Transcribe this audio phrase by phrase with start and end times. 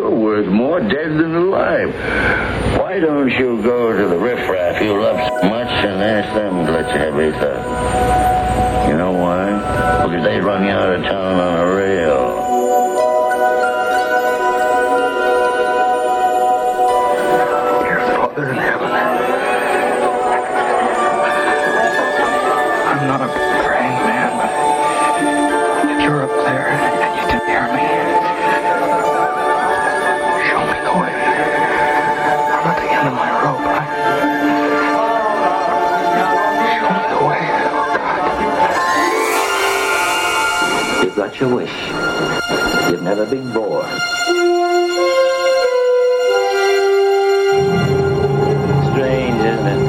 [0.00, 1.92] You're worth more dead than alive.
[2.80, 6.72] Why don't you go to the riffraff you love so much and ask them to
[6.72, 8.88] let you have your stuff?
[8.88, 9.52] You know why?
[10.06, 11.69] Because they run you out of town on a
[41.30, 41.40] God.
[41.40, 41.72] Your wish.
[42.90, 43.86] You've never been born.
[48.90, 49.80] Strange, isn't it?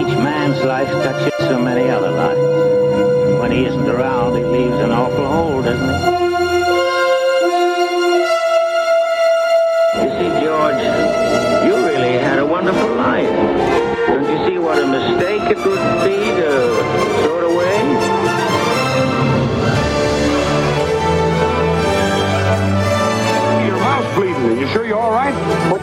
[0.00, 3.40] Each man's life touches so many other lives.
[3.40, 6.25] When he isn't around, he leaves an awful hole, doesn't he?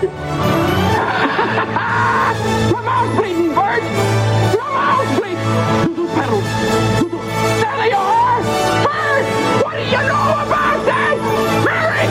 [0.04, 0.10] My
[2.84, 3.84] mouth's bleeding, Bert!
[4.54, 5.38] Your mouth's bleeding!
[5.86, 6.44] Doodle pedals!
[7.00, 7.20] Doodle...
[7.20, 8.42] There they are!
[8.84, 9.26] Bert!
[9.64, 11.16] What do you know about that?
[11.64, 12.08] Merry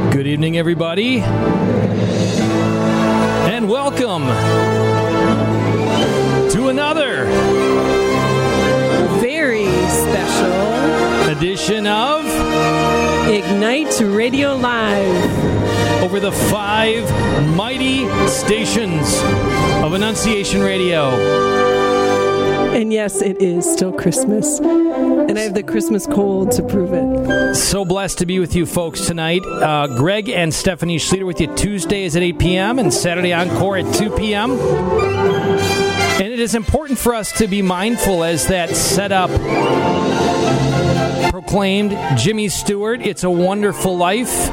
[0.00, 0.14] Christmas!
[0.14, 1.20] Good evening, everybody,
[3.50, 4.24] and welcome
[6.50, 7.26] to another
[14.00, 16.02] Radio Live.
[16.02, 17.08] Over the Five
[17.54, 19.20] Mighty Stations
[19.84, 21.10] of Annunciation Radio.
[22.74, 24.58] And yes, it is still Christmas.
[24.58, 27.54] And I have the Christmas cold to prove it.
[27.54, 29.42] So blessed to be with you folks tonight.
[29.44, 32.78] Uh, Greg and Stephanie Schlueter with you Tuesdays at 8 p.m.
[32.78, 34.52] and Saturday Encore at 2 p.m.
[34.52, 39.30] And it is important for us to be mindful as that setup
[41.34, 44.52] proclaimed Jimmy Stewart, It's a Wonderful Life.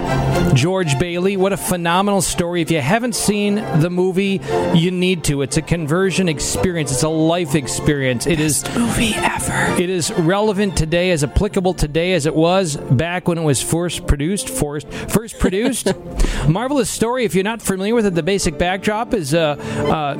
[0.56, 2.62] George Bailey, what a phenomenal story.
[2.62, 4.42] If you haven't seen the movie,
[4.74, 5.44] you need to.
[5.44, 8.26] It's a conversion experience, it's a life experience.
[8.26, 9.80] It is movie ever.
[9.80, 14.08] It is relevant today, as applicable today as it was back when it was first
[14.08, 14.50] produced.
[14.50, 15.94] First, first produced.
[16.48, 17.26] Marvelous story.
[17.26, 19.56] If you're not familiar with it, the basic backdrop is uh,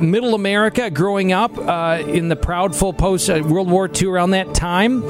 [0.00, 4.54] middle America growing up uh, in the proudful post uh, World War II around that
[4.54, 5.02] time.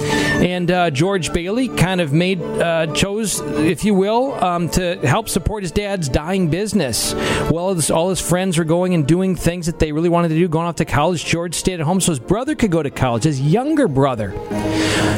[0.43, 1.42] And uh, George Bailey
[1.77, 6.49] kind of made, uh, chose, if you will, um, to help support his dad's dying
[6.49, 7.15] business.
[7.51, 10.49] Well, all his friends were going and doing things that they really wanted to do,
[10.49, 11.25] going off to college.
[11.25, 14.33] George stayed at home so his brother could go to college, his younger brother,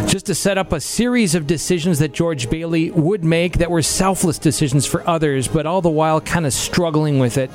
[0.07, 3.83] just to set up a series of decisions that George Bailey would make that were
[3.83, 7.51] selfless decisions for others, but all the while kind of struggling with it.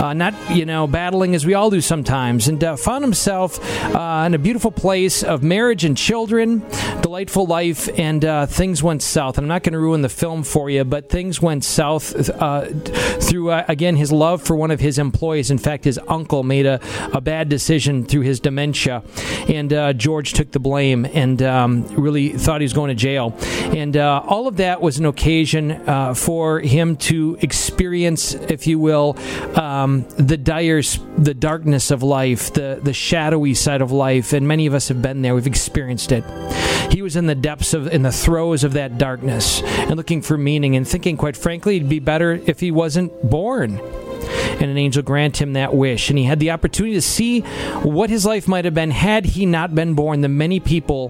[0.00, 2.48] Uh, not, you know, battling as we all do sometimes.
[2.48, 3.58] And uh, found himself
[3.94, 6.62] uh, in a beautiful place of marriage and children,
[7.00, 9.38] delightful life, and uh, things went south.
[9.38, 12.66] I'm not going to ruin the film for you, but things went south uh,
[13.20, 15.50] through, uh, again, his love for one of his employees.
[15.50, 16.80] In fact, his uncle made a,
[17.12, 19.02] a bad decision through his dementia,
[19.48, 23.34] and uh, George took the blame and um, really thought he was going to jail.
[23.74, 28.78] And uh, all of that was an occasion uh, for him to experience, if you
[28.78, 29.16] will,
[29.56, 30.82] um, the dire,
[31.18, 34.32] the darkness of life, the, the shadowy side of life.
[34.32, 36.24] And many of us have been there, we've experienced it.
[36.90, 40.36] He was in the depths of, in the throes of that darkness and looking for
[40.36, 43.80] meaning and thinking, quite frankly, it'd be better if he wasn't born
[44.62, 46.08] and an angel grant him that wish.
[46.10, 47.40] And he had the opportunity to see
[47.80, 50.20] what his life might have been had he not been born.
[50.20, 51.08] The many people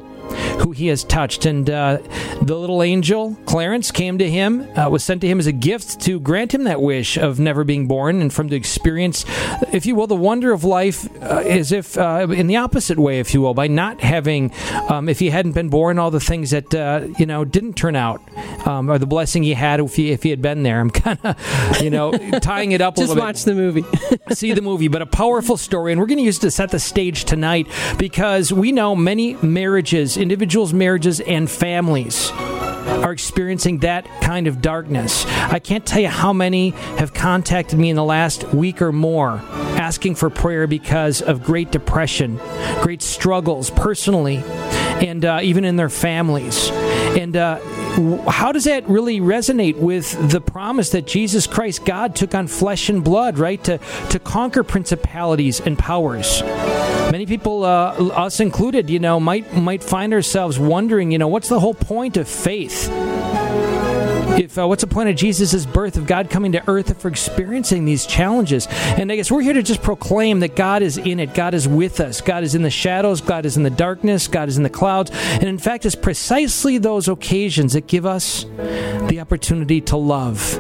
[0.60, 1.46] who he has touched.
[1.46, 1.98] And uh,
[2.42, 6.00] the little angel, Clarence, came to him, uh, was sent to him as a gift
[6.02, 9.24] to grant him that wish of never being born and from to experience,
[9.72, 13.20] if you will, the wonder of life uh, as if uh, in the opposite way,
[13.20, 14.52] if you will, by not having,
[14.88, 17.96] um, if he hadn't been born, all the things that, uh, you know, didn't turn
[17.96, 18.20] out,
[18.66, 20.80] um, or the blessing he had if he, if he had been there.
[20.80, 23.84] I'm kind of, you know, tying it up a Just little bit watch the movie.
[24.34, 25.92] see the movie, but a powerful story.
[25.92, 27.66] And we're going to use it to set the stage tonight
[27.98, 30.41] because we know many marriages, individuals'
[30.72, 35.24] marriages, and families are experiencing that kind of darkness.
[35.26, 39.40] I can't tell you how many have contacted me in the last week or more
[39.78, 42.40] asking for prayer because of great depression,
[42.82, 44.42] great struggles personally.
[45.02, 46.70] And uh, even in their families.
[46.70, 47.58] And uh,
[48.30, 52.88] how does that really resonate with the promise that Jesus Christ, God, took on flesh
[52.88, 53.78] and blood, right, to,
[54.10, 56.42] to conquer principalities and powers?
[56.42, 61.48] Many people, uh, us included, you know, might might find ourselves wondering, you know, what's
[61.48, 62.88] the whole point of faith?
[64.38, 67.10] If uh, what's the point of Jesus' birth, of God coming to earth, if we're
[67.10, 68.66] experiencing these challenges?
[68.70, 71.34] And I guess we're here to just proclaim that God is in it.
[71.34, 72.20] God is with us.
[72.20, 73.20] God is in the shadows.
[73.20, 74.28] God is in the darkness.
[74.28, 75.10] God is in the clouds.
[75.12, 78.44] And in fact, it's precisely those occasions that give us
[79.08, 80.58] the opportunity to love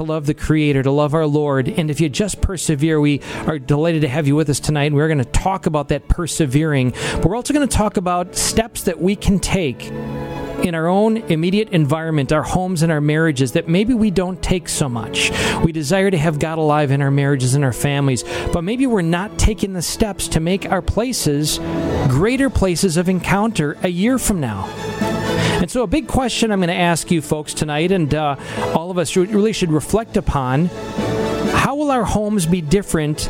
[0.00, 1.68] to love the Creator, to love our Lord.
[1.68, 4.84] And if you just persevere, we are delighted to have you with us tonight.
[4.84, 8.34] And we're going to talk about that persevering, but we're also going to talk about
[8.34, 9.90] steps that we can take
[10.64, 14.68] in our own immediate environment, our homes and our marriages, that maybe we don't take
[14.68, 15.30] so much.
[15.64, 19.02] We desire to have God alive in our marriages and our families, but maybe we're
[19.02, 21.58] not taking the steps to make our places
[22.08, 24.66] greater places of encounter a year from now.
[25.60, 28.36] And so, a big question I'm going to ask you folks tonight, and uh,
[28.74, 33.28] all of us really should reflect upon how will our homes be different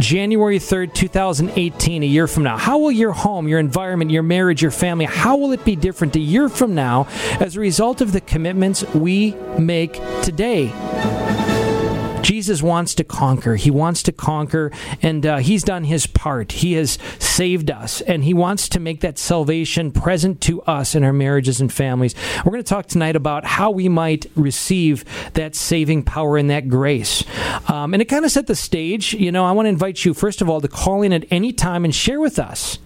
[0.00, 2.56] January 3rd, 2018, a year from now?
[2.56, 6.16] How will your home, your environment, your marriage, your family, how will it be different
[6.16, 7.06] a year from now
[7.40, 10.66] as a result of the commitments we make today?
[12.22, 13.56] Jesus wants to conquer.
[13.56, 14.72] He wants to conquer,
[15.02, 16.52] and uh, He's done His part.
[16.52, 21.04] He has saved us, and He wants to make that salvation present to us in
[21.04, 22.14] our marriages and families.
[22.44, 25.04] We're going to talk tonight about how we might receive
[25.34, 27.24] that saving power and that grace.
[27.68, 29.14] Um, and it kind of set the stage.
[29.14, 31.52] You know, I want to invite you, first of all, to call in at any
[31.52, 32.78] time and share with us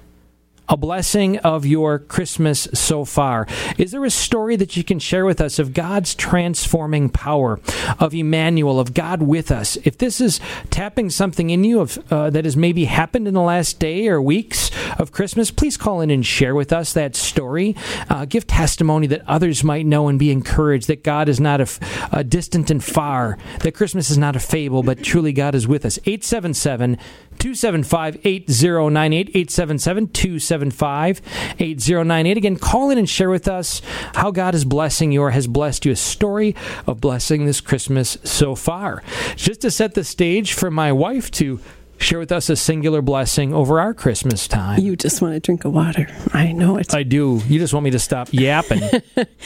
[0.71, 3.47] a blessing of your Christmas so far?
[3.77, 7.61] Is there a story that you can share with us of God's transforming power,
[7.99, 9.77] of Emmanuel, of God with us?
[9.85, 10.41] If this is
[10.71, 14.23] tapping something in you of, uh, that has maybe happened in the last day or
[14.23, 17.75] weeks of Christmas, please call in and share with us that story.
[18.09, 21.69] Uh, give testimony that others might know and be encouraged that God is not a,
[22.13, 25.85] a distant and far, that Christmas is not a fable, but truly God is with
[25.85, 25.99] us.
[26.07, 26.97] 877
[27.41, 31.21] 275 8098 877 275
[31.59, 32.37] 8098.
[32.37, 33.81] Again, call in and share with us
[34.15, 35.93] how God is blessing you or has blessed you.
[35.93, 36.55] A story
[36.87, 39.03] of blessing this Christmas so far.
[39.37, 41.61] Just to set the stage for my wife to
[41.99, 44.81] share with us a singular blessing over our Christmas time.
[44.81, 46.09] You just want to drink of water.
[46.33, 46.95] I know it.
[46.95, 47.41] I do.
[47.47, 48.83] You just want me to stop yapping.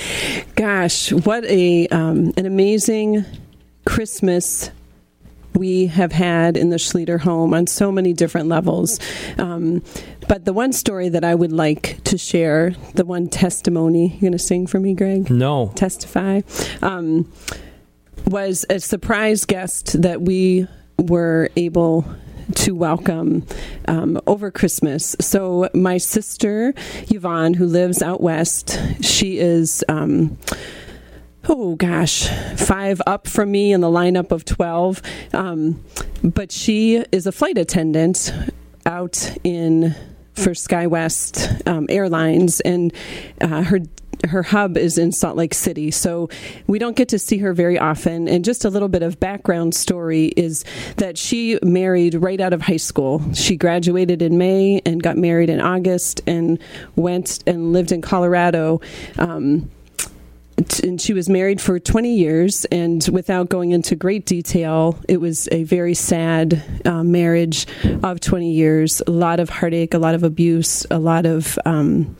[0.54, 3.24] Gosh, what a um, an amazing
[3.84, 4.70] Christmas
[5.54, 8.98] we have had in the Schlueter home on so many different levels.
[9.38, 9.82] Um,
[10.28, 14.32] but the one story that I would like to share, the one testimony, you going
[14.32, 15.30] to sing for me, Greg?
[15.30, 15.72] No.
[15.76, 16.40] Testify.
[16.82, 17.30] Um,
[18.26, 20.66] was a surprise guest that we
[20.98, 22.04] were able
[22.54, 23.46] to welcome
[23.88, 25.16] um, over Christmas.
[25.20, 26.74] So, my sister
[27.08, 29.84] Yvonne, who lives out west, she is.
[29.88, 30.38] Um,
[31.48, 35.02] oh gosh, five up from me in the lineup of 12.
[35.32, 35.84] Um,
[36.22, 38.32] but she is a flight attendant
[38.86, 39.94] out in
[40.34, 42.92] for SkyWest um, Airlines, and
[43.40, 43.80] uh, her
[44.28, 46.28] her hub is in Salt Lake City, so
[46.66, 48.26] we don't get to see her very often.
[48.26, 50.64] And just a little bit of background story is
[50.96, 53.22] that she married right out of high school.
[53.34, 56.58] She graduated in May and got married in August, and
[56.96, 58.80] went and lived in Colorado.
[59.18, 59.70] Um,
[60.82, 65.48] and she was married for 20 years and without going into great detail it was
[65.50, 67.66] a very sad uh, marriage
[68.02, 69.02] of 20 years.
[69.06, 72.16] A lot of heartache a lot of abuse a lot of um,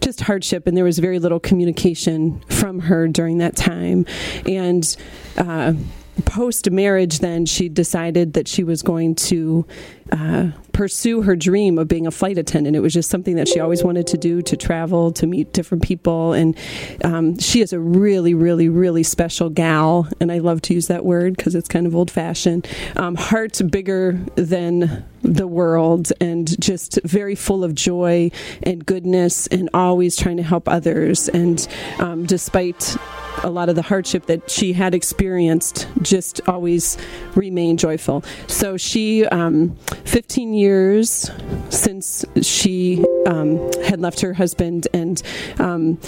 [0.00, 4.06] just hardship and there was very little communication from her during that time.
[4.46, 4.96] And
[5.36, 5.74] uh,
[6.22, 9.66] post marriage then she decided that she was going to
[10.12, 12.76] uh, pursue her dream of being a flight attendant.
[12.76, 15.82] It was just something that she always wanted to do to travel, to meet different
[15.82, 16.32] people.
[16.32, 16.56] And
[17.02, 20.08] um, she is a really, really, really special gal.
[20.20, 22.68] And I love to use that word because it's kind of old fashioned.
[22.96, 28.30] Um, heart bigger than the world and just very full of joy
[28.62, 31.28] and goodness and always trying to help others.
[31.28, 31.66] And
[31.98, 32.96] um, despite
[33.42, 36.96] a lot of the hardship that she had experienced, just always
[37.34, 38.24] remain joyful.
[38.46, 41.30] So she, um, 15 years
[41.70, 45.22] since she um, had left her husband and
[45.58, 45.98] um,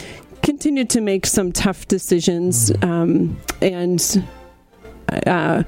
[0.42, 4.25] continued to make some tough decisions um, and.
[5.25, 5.62] Uh,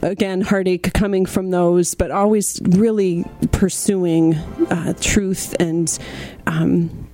[0.00, 4.34] again, heartache coming from those, but always really pursuing
[4.70, 5.98] uh, truth and
[6.46, 7.08] um,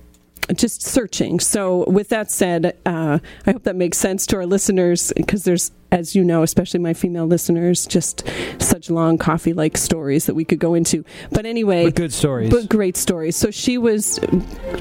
[0.53, 1.39] just searching.
[1.39, 5.71] So, with that said, uh, I hope that makes sense to our listeners because there's,
[5.91, 8.27] as you know, especially my female listeners, just
[8.59, 11.03] such long coffee like stories that we could go into.
[11.31, 12.49] But anyway, But good stories.
[12.49, 13.35] But great stories.
[13.35, 14.19] So she was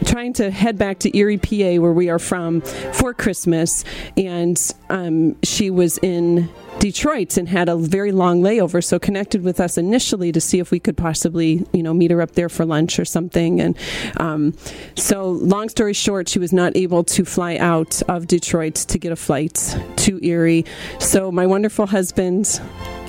[0.05, 3.85] trying to head back to Erie, PA, where we are from, for Christmas,
[4.17, 4.59] and
[4.91, 6.49] um, she was in
[6.79, 8.83] Detroit and had a very long layover.
[8.83, 12.23] So connected with us initially to see if we could possibly, you know, meet her
[12.23, 13.61] up there for lunch or something.
[13.61, 13.77] And
[14.19, 14.55] um,
[14.97, 19.13] so, long story short, she was not able to fly out of Detroit to get
[19.13, 20.65] a flight to Erie.
[20.99, 22.61] So my wonderful husband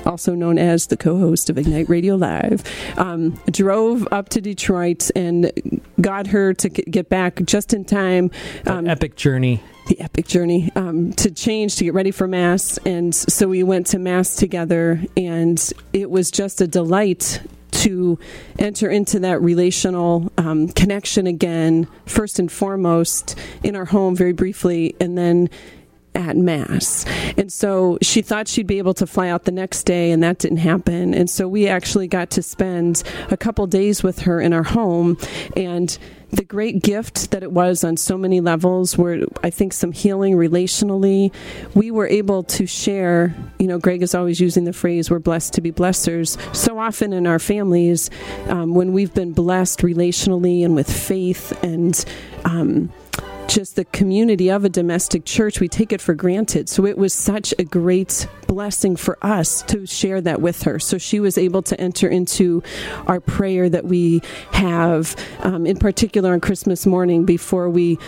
[0.06, 2.62] also known as the co-host of Ignite Radio Live,
[2.98, 5.52] um, drove up to Detroit and
[6.00, 8.30] got her to get back just in time.
[8.66, 9.62] Um, Epic journey.
[9.90, 12.78] The epic journey um, to change to get ready for mass.
[12.86, 17.42] And so we went to mass together and it was just a delight
[17.72, 18.18] to
[18.58, 24.94] enter into that relational um, connection again first and foremost in our home very briefly
[25.00, 25.50] and then
[26.20, 27.04] at mass.
[27.36, 30.38] And so she thought she'd be able to fly out the next day, and that
[30.38, 31.14] didn't happen.
[31.14, 35.16] And so we actually got to spend a couple days with her in our home.
[35.56, 35.96] And
[36.30, 40.34] the great gift that it was on so many levels were, I think, some healing
[40.34, 41.32] relationally.
[41.74, 45.54] We were able to share, you know, Greg is always using the phrase, we're blessed
[45.54, 46.38] to be blessers.
[46.54, 48.10] So often in our families,
[48.46, 52.04] um, when we've been blessed relationally and with faith and,
[52.44, 52.92] um,
[53.50, 56.68] just the community of a domestic church, we take it for granted.
[56.68, 60.78] So it was such a great blessing for us to share that with her.
[60.78, 62.62] So she was able to enter into
[63.08, 67.98] our prayer that we have, um, in particular on Christmas morning before we.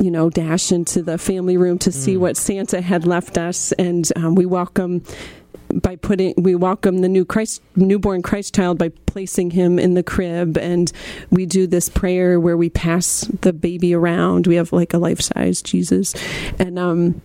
[0.00, 4.10] You know, dash into the family room to see what Santa had left us, and
[4.16, 5.04] um, we welcome
[5.80, 10.02] by putting we welcome the new Christ newborn Christ child by placing him in the
[10.02, 10.58] crib.
[10.58, 10.92] And
[11.30, 14.46] we do this prayer where we pass the baby around.
[14.46, 16.14] We have like a life size Jesus.
[16.58, 17.20] And um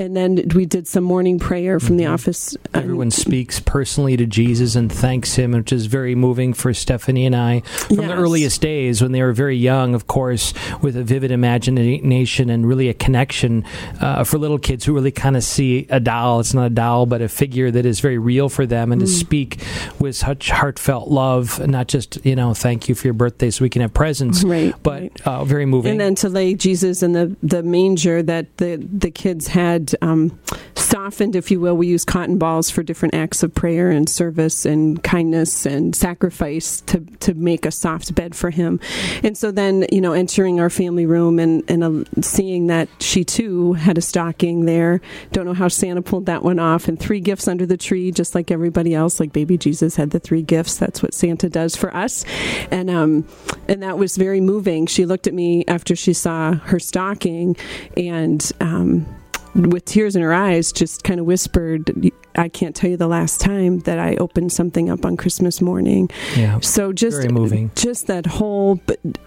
[0.00, 4.26] and then we did some morning prayer from the office um, Everyone speaks personally to
[4.26, 7.60] Jesus and thanks him, which is very moving for Stephanie and I.
[7.60, 12.50] From the earliest days, when they were very young, of course, with a vivid imagination
[12.50, 13.64] and really a connection
[14.00, 16.40] uh, for little kids who really kind of see a doll.
[16.40, 19.06] It's not a doll, but a figure that is very real for them, and to
[19.06, 19.20] Mm.
[19.20, 19.58] speak
[19.98, 23.68] with such heartfelt love, not just, you know, thank you for your birthday so we
[23.68, 25.20] can have presents, Right, but right.
[25.26, 25.92] Uh, very moving.
[25.92, 30.38] And then to lay Jesus in the, the manger that the, the kids had um,
[30.74, 31.76] softened, if you will.
[31.76, 36.80] We use cotton balls for different acts of prayer and service and kindness and sacrifice
[36.82, 38.80] to, to make a soft bed for him.
[39.22, 43.24] And so then, you know, entering our family room and, and uh, seeing that she
[43.24, 45.00] too had a stocking there.
[45.32, 46.88] Don't know how Santa pulled that one off.
[46.88, 49.20] And three gifts under the tree, just like everybody else.
[49.20, 50.76] Like baby Jesus had the three gifts.
[50.76, 52.24] That's what Santa does for us.
[52.70, 53.26] And, um,
[53.68, 54.86] and that was very moving.
[54.86, 57.56] She looked at me after she saw her stocking
[57.96, 59.06] and, um,
[59.54, 63.40] with tears in her eyes, just kind of whispered, I can't tell you the last
[63.40, 66.08] time that I opened something up on Christmas morning.
[66.36, 66.60] yeah.
[66.60, 67.70] So just Very moving.
[67.74, 68.80] just that whole,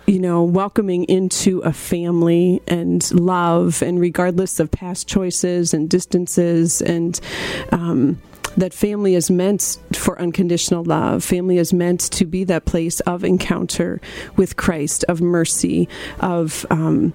[0.07, 6.81] you know, welcoming into a family and love, and regardless of past choices and distances,
[6.81, 7.19] and
[7.71, 8.21] um,
[8.55, 11.23] that family is meant for unconditional love.
[11.23, 13.99] Family is meant to be that place of encounter
[14.37, 15.89] with Christ, of mercy,
[16.19, 16.65] of.
[16.69, 17.13] Um,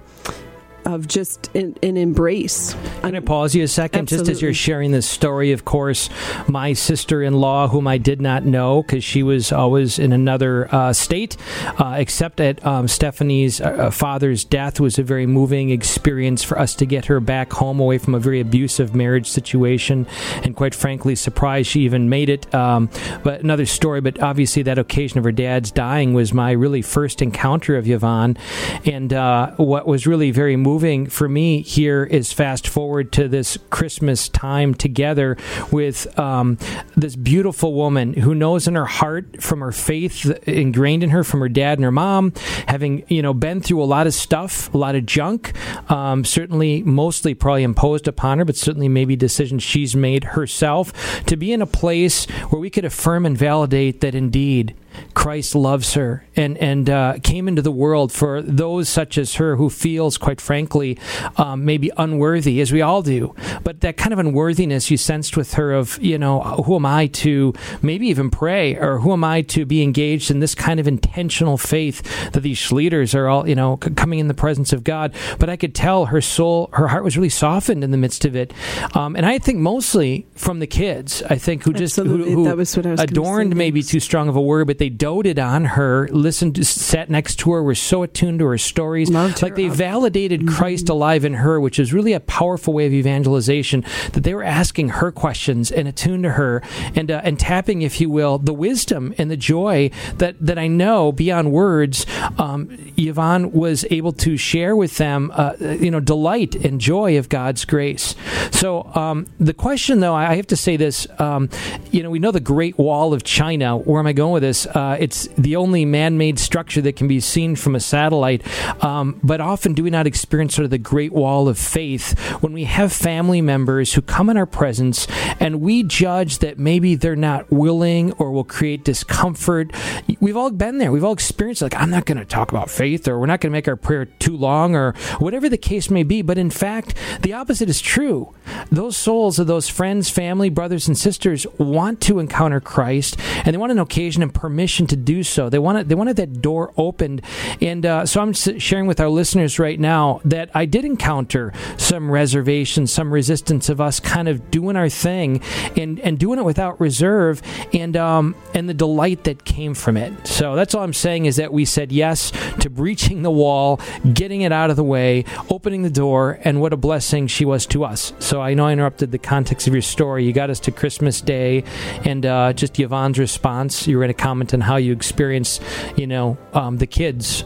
[0.85, 2.75] of just an, an embrace.
[3.01, 4.07] Can I pause you a second?
[4.07, 6.09] Just as you're sharing this story, of course,
[6.47, 10.73] my sister in law, whom I did not know because she was always in another
[10.73, 11.37] uh, state,
[11.77, 16.75] uh, except at um, Stephanie's uh, father's death, was a very moving experience for us
[16.75, 20.07] to get her back home away from a very abusive marriage situation.
[20.43, 22.53] And quite frankly, surprised she even made it.
[22.53, 22.89] Um,
[23.23, 27.21] but another story, but obviously, that occasion of her dad's dying was my really first
[27.21, 28.37] encounter of Yvonne.
[28.85, 30.68] And uh, what was really very moving
[31.07, 35.35] for me here is fast forward to this Christmas time together
[35.71, 36.57] with um,
[36.95, 41.39] this beautiful woman who knows in her heart from her faith ingrained in her from
[41.39, 42.33] her dad and her mom,
[42.67, 45.53] having you know been through a lot of stuff, a lot of junk,
[45.89, 51.35] um, certainly mostly probably imposed upon her, but certainly maybe decisions she's made herself to
[51.35, 54.75] be in a place where we could affirm and validate that indeed.
[55.13, 59.55] Christ loves her and and uh, came into the world for those such as her
[59.55, 60.97] who feels, quite frankly,
[61.37, 63.35] um, maybe unworthy, as we all do.
[63.63, 67.07] But that kind of unworthiness you sensed with her of, you know, who am I
[67.07, 70.87] to maybe even pray, or who am I to be engaged in this kind of
[70.87, 74.83] intentional faith that these leaders are all, you know, c- coming in the presence of
[74.83, 75.13] God.
[75.37, 78.35] But I could tell her soul, her heart was really softened in the midst of
[78.35, 78.53] it,
[78.95, 81.21] um, and I think mostly from the kids.
[81.29, 82.33] I think who just who, Absolutely.
[82.33, 84.88] who That was what I was adorned maybe too strong of a word, but they
[84.89, 88.57] they doted on her, listened, to, sat next to her, were so attuned to her
[88.57, 89.09] stories.
[89.09, 89.75] Loved her like they up.
[89.75, 93.83] validated Christ alive in her, which is really a powerful way of evangelization.
[94.13, 96.63] That they were asking her questions and attuned to her,
[96.95, 100.67] and uh, and tapping, if you will, the wisdom and the joy that that I
[100.67, 102.05] know beyond words.
[102.37, 107.29] Um, Yvonne was able to share with them, uh, you know, delight and joy of
[107.29, 108.15] God's grace.
[108.51, 111.07] So um, the question, though, I have to say this.
[111.19, 111.49] Um,
[111.91, 113.77] you know, we know the Great Wall of China.
[113.77, 114.67] Where am I going with this?
[114.75, 118.43] Uh, it's the only man-made structure that can be seen from a satellite.
[118.83, 122.53] Um, but often, do we not experience sort of the Great Wall of faith when
[122.53, 125.07] we have family members who come in our presence
[125.39, 129.71] and we judge that maybe they're not willing or will create discomfort?
[130.19, 130.91] We've all been there.
[130.91, 133.51] We've all experienced like I'm not going to talk about faith or we're not going
[133.51, 136.21] to make our prayer too long or whatever the case may be.
[136.21, 138.35] But in fact, the opposite is true.
[138.71, 143.57] Those souls of those friends, family, brothers, and sisters want to encounter Christ, and they
[143.57, 145.49] want an occasion and permission to do so.
[145.49, 147.21] They want it, they wanted that door opened,
[147.61, 152.11] and uh, so I'm sharing with our listeners right now that I did encounter some
[152.11, 155.41] reservation, some resistance of us kind of doing our thing
[155.75, 157.41] and and doing it without reserve,
[157.73, 160.27] and um, and the delight that came from it.
[160.27, 163.79] So that's all I'm saying is that we said yes to breaching the wall,
[164.13, 167.65] getting it out of the way, opening the door, and what a blessing she was
[167.67, 168.13] to us.
[168.19, 170.25] So I know I interrupted the context of your story.
[170.25, 171.63] You got us to Christmas Day,
[172.03, 173.87] and uh, just Yvonne's response.
[173.87, 175.59] You were going to comment on how you experience,
[175.95, 177.43] you know, um, the kids.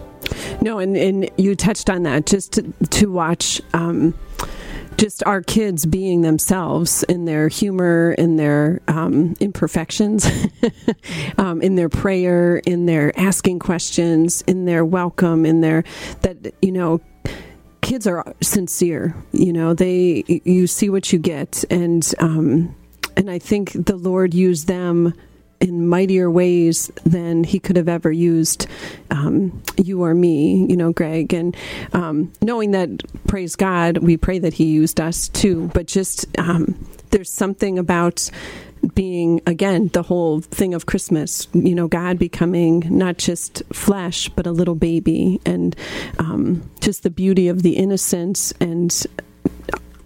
[0.62, 2.26] No, and, and you touched on that.
[2.26, 4.14] Just to, to watch um,
[4.98, 10.30] just our kids being themselves in their humor, in their um, imperfections,
[11.38, 15.84] um, in their prayer, in their asking questions, in their welcome, in their
[16.22, 17.02] that you know
[17.82, 19.16] kids are sincere.
[19.32, 21.64] You know they you see what you get.
[21.70, 22.76] And um
[23.16, 25.14] and i think the lord used them
[25.64, 28.68] in mightier ways than he could have ever used
[29.10, 31.34] um, you or me, you know, Greg.
[31.34, 31.56] And
[31.94, 32.90] um, knowing that,
[33.28, 35.72] praise God, we pray that he used us too.
[35.74, 38.30] But just um, there's something about
[38.96, 44.46] being again the whole thing of christmas you know god becoming not just flesh but
[44.46, 45.74] a little baby and
[46.20, 49.06] um, just the beauty of the innocence and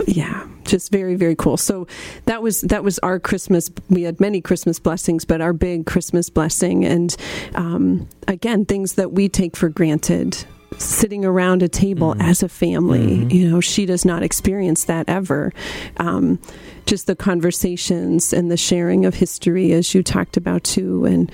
[0.08, 1.58] yeah just very very cool.
[1.58, 1.88] So
[2.26, 6.30] that was that was our christmas we had many christmas blessings but our big christmas
[6.30, 6.86] blessing.
[6.86, 7.16] And
[7.56, 10.46] um, again things that we take for granted
[10.78, 15.52] sitting around a table as a family you know she does not experience that ever.
[15.98, 16.40] Um,
[16.86, 21.04] just the conversations and the sharing of history as you talked about too.
[21.06, 21.32] And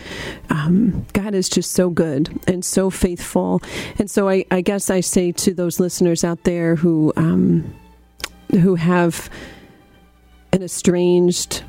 [0.50, 3.62] um, god is just so good and so faithful.
[4.00, 7.74] And so I, I guess i say to those listeners out there who um,
[8.54, 9.30] who have
[10.52, 11.64] an estranged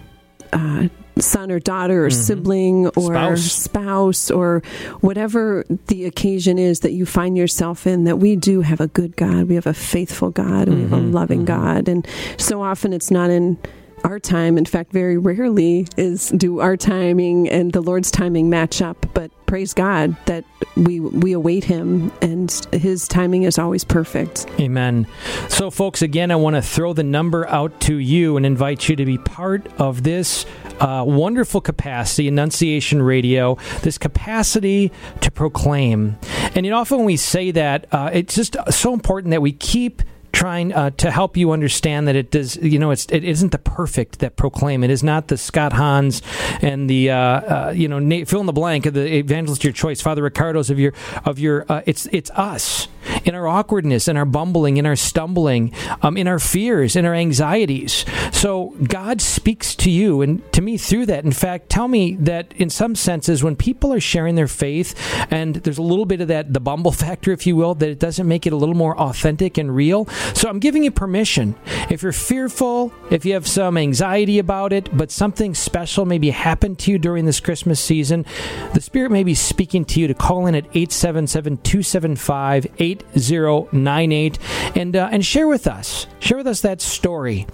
[0.53, 2.21] uh, son or daughter or mm-hmm.
[2.21, 3.53] sibling or Spouse.
[3.53, 4.63] spouse or
[5.01, 9.17] whatever the occasion is that you find yourself in that we do have a good
[9.17, 11.13] god we have a faithful god and we have a mm-hmm.
[11.13, 11.47] loving mm-hmm.
[11.47, 11.89] god.
[11.89, 13.59] And so often it's not in
[14.05, 18.81] our time in fact very rarely is do our timing and the lord's timing match
[18.81, 20.45] up but praise god that
[20.77, 25.07] we we await him and his timing is always perfect Amen.
[25.49, 28.97] So, folks, again, I want to throw the number out to you and invite you
[28.97, 30.47] to be part of this
[30.81, 36.17] uh, wonderful capacity, Annunciation Radio, this capacity to proclaim.
[36.55, 39.53] And you know, often when we say that, uh, it's just so important that we
[39.53, 40.03] keep
[40.35, 43.59] trying uh, to help you understand that it does you know it's it isn't the
[43.59, 44.83] perfect that proclaim.
[44.83, 46.23] It is not the Scott Hahns
[46.63, 49.65] and the uh, uh, you know Nate, fill in the blank of the evangelist of
[49.65, 50.93] your choice Father Ricardo's of your
[51.25, 52.89] of your uh, it's it's us
[53.25, 57.15] in our awkwardness in our bumbling in our stumbling um, in our fears in our
[57.15, 58.05] anxieties.
[58.33, 61.25] So God speaks to you and to me through that.
[61.25, 64.95] In fact tell me that in some senses when people are sharing their faith
[65.31, 68.01] and there's a little bit of that the bumble factor if you will that it
[68.01, 71.55] doesn't make it a little more authentic and real so I'm giving you permission.
[71.91, 76.79] If you're fearful, if you have some anxiety about it, but something special maybe happened
[76.81, 78.25] to you during this Christmas season,
[78.73, 84.39] the Spirit may be speaking to you to call in at 877 275 8098
[84.75, 86.07] and uh, and share with us.
[86.21, 87.47] Share with us that story.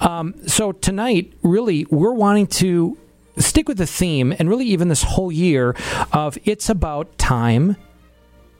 [0.00, 2.98] Um, so tonight, really, we're wanting to
[3.38, 5.74] stick with the theme and really even this whole year
[6.12, 7.76] of it's about time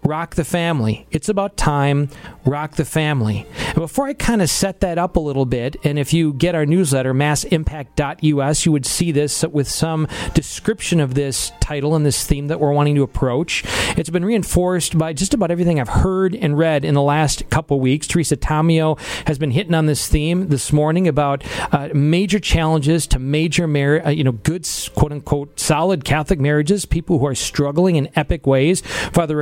[0.02, 1.06] rock the family.
[1.10, 2.08] It's about time,
[2.44, 3.46] rock the family.
[3.66, 6.54] And before I kind of set that up a little bit, and if you get
[6.54, 12.26] our newsletter, massimpact.us, you would see this with some description of this title and this
[12.26, 13.62] theme that we're wanting to approach.
[13.96, 17.78] It's been reinforced by just about everything I've heard and read in the last couple
[17.80, 18.06] weeks.
[18.06, 23.18] Teresa Tomeo has been hitting on this theme this morning about uh, major challenges to
[23.18, 27.96] major mar- uh, you know, good, quote unquote, solid Catholic marriages, people who are struggling
[27.96, 28.80] in epic ways.
[29.12, 29.40] Father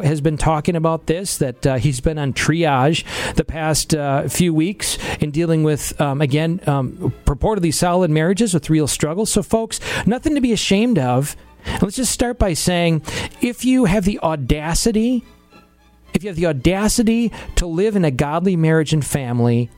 [0.00, 4.52] Has been talking about this, that uh, he's been on triage the past uh, few
[4.54, 9.30] weeks in dealing with, um, again, um, purportedly solid marriages with real struggles.
[9.30, 11.36] So, folks, nothing to be ashamed of.
[11.80, 13.02] Let's just start by saying
[13.40, 15.24] if you have the audacity,
[16.14, 19.70] if you have the audacity to live in a godly marriage and family,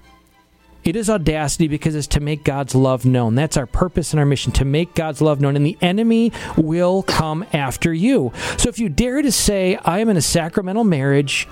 [0.84, 3.34] it is audacity because it's to make God's love known.
[3.34, 7.02] That's our purpose and our mission to make God's love known, and the enemy will
[7.02, 8.32] come after you.
[8.58, 11.48] So if you dare to say, I am in a sacramental marriage,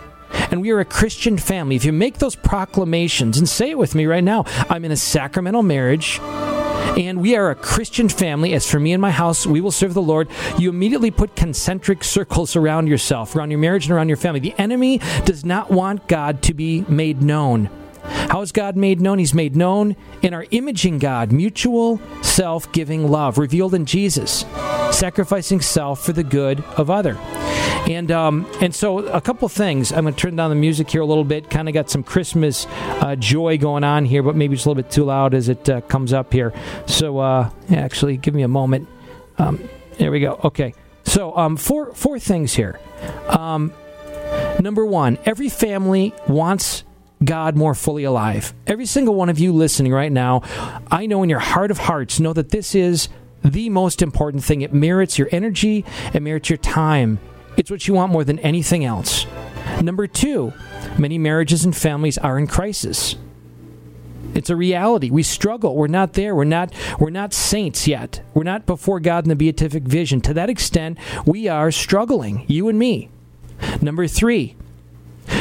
[0.50, 3.94] and we are a Christian family, if you make those proclamations and say it with
[3.94, 6.20] me right now, I'm in a sacramental marriage.
[6.98, 8.52] And we are a Christian family.
[8.52, 10.28] As for me and my house, we will serve the Lord.
[10.58, 14.40] You immediately put concentric circles around yourself, around your marriage, and around your family.
[14.40, 17.70] The enemy does not want God to be made known.
[18.02, 19.18] How is God made known?
[19.18, 24.44] He's made known in our imaging God, mutual self giving love revealed in Jesus,
[24.90, 27.16] sacrificing self for the good of other.
[27.88, 29.92] And um, and so a couple things.
[29.92, 31.50] I'm going to turn down the music here a little bit.
[31.50, 34.82] Kind of got some Christmas uh, joy going on here, but maybe it's a little
[34.82, 36.52] bit too loud as it uh, comes up here.
[36.86, 38.88] So uh, actually, give me a moment.
[39.38, 40.40] Um, there we go.
[40.44, 40.74] Okay.
[41.04, 42.78] So um, four four things here.
[43.28, 43.72] Um,
[44.60, 46.84] number one, every family wants
[47.24, 48.54] God more fully alive.
[48.66, 50.42] Every single one of you listening right now,
[50.90, 53.08] I know in your heart of hearts, know that this is
[53.44, 54.62] the most important thing.
[54.62, 57.18] It merits your energy, it merits your time.
[57.56, 59.26] It's what you want more than anything else.
[59.80, 60.52] Number two,
[60.98, 63.16] many marriages and families are in crisis.
[64.34, 65.10] It's a reality.
[65.10, 65.76] We struggle.
[65.76, 66.34] We're not there.
[66.34, 68.22] We're not we're not saints yet.
[68.32, 70.20] We're not before God in the beatific vision.
[70.22, 73.10] To that extent, we are struggling, you and me.
[73.80, 74.56] Number 3,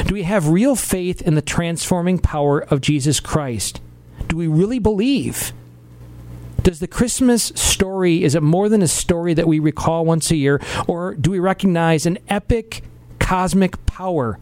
[0.06, 3.82] do we have real faith in the transforming power of Jesus Christ?
[4.28, 5.54] Do we really believe?
[6.64, 10.36] Does the Christmas story, is it more than a story that we recall once a
[10.36, 12.84] year, or do we recognize an epic
[13.20, 14.38] cosmic power,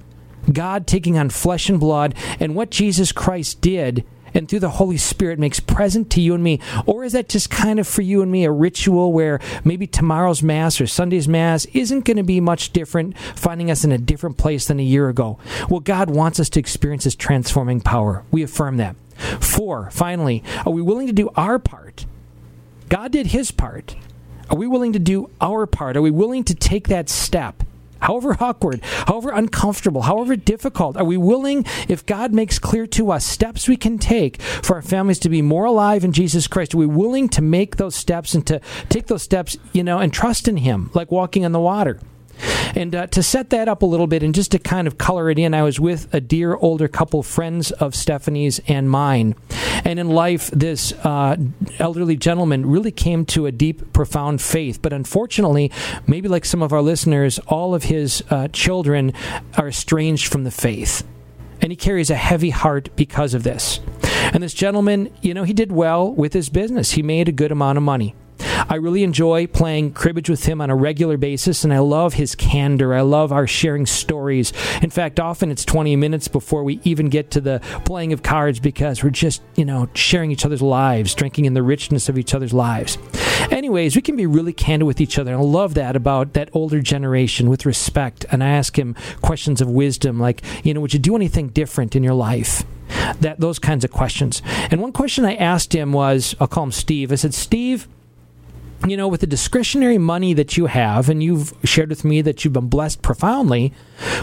[0.51, 4.03] God taking on flesh and blood, and what Jesus Christ did
[4.34, 6.60] and through the Holy Spirit makes present to you and me?
[6.86, 10.44] Or is that just kind of for you and me a ritual where maybe tomorrow's
[10.44, 14.38] Mass or Sunday's Mass isn't going to be much different, finding us in a different
[14.38, 15.38] place than a year ago?
[15.70, 18.24] Well, God wants us to experience His transforming power.
[18.32, 18.96] We affirm that.
[19.39, 22.06] Four, finally, are we willing to do our part?
[22.88, 23.96] God did His part.
[24.50, 25.96] Are we willing to do our part?
[25.96, 27.63] Are we willing to take that step?
[28.01, 33.25] However awkward, however uncomfortable, however difficult, are we willing, if God makes clear to us
[33.25, 36.77] steps we can take for our families to be more alive in Jesus Christ, are
[36.77, 40.47] we willing to make those steps and to take those steps, you know, and trust
[40.47, 41.99] in Him, like walking on the water?
[42.75, 45.30] And uh, to set that up a little bit and just to kind of color
[45.30, 49.36] it in, I was with a dear older couple, friends of Stephanie's and mine.
[49.84, 51.38] And in life, this uh,
[51.80, 54.82] elderly gentleman really came to a deep, profound faith.
[54.82, 55.71] But unfortunately,
[56.08, 59.13] maybe like some of our listeners, all of his uh, children
[59.58, 61.08] are estranged from the faith.
[61.62, 63.80] And he carries a heavy heart because of this.
[64.34, 66.91] And this gentleman, you know, he did well with his business.
[66.91, 68.15] He made a good amount of money.
[68.67, 72.36] I really enjoy playing cribbage with him on a regular basis, and I love his
[72.36, 72.93] candor.
[72.93, 74.52] I love our sharing stories.
[74.82, 78.60] In fact, often it's 20 minutes before we even get to the playing of cards
[78.60, 82.34] because we're just, you know, sharing each other's lives, drinking in the richness of each
[82.34, 82.98] other's lives.
[83.52, 85.32] Anyways, we can be really candid with each other.
[85.32, 88.26] And I love that about that older generation with respect.
[88.32, 91.95] And I ask him questions of wisdom like, you know, would you do anything different
[91.95, 92.63] in your life?
[93.22, 94.41] That those kinds of questions.
[94.72, 97.12] And one question I asked him was, I'll call him Steve.
[97.12, 97.88] I said, Steve,
[98.88, 102.44] you know, with the discretionary money that you have, and you've shared with me that
[102.44, 103.74] you've been blessed profoundly,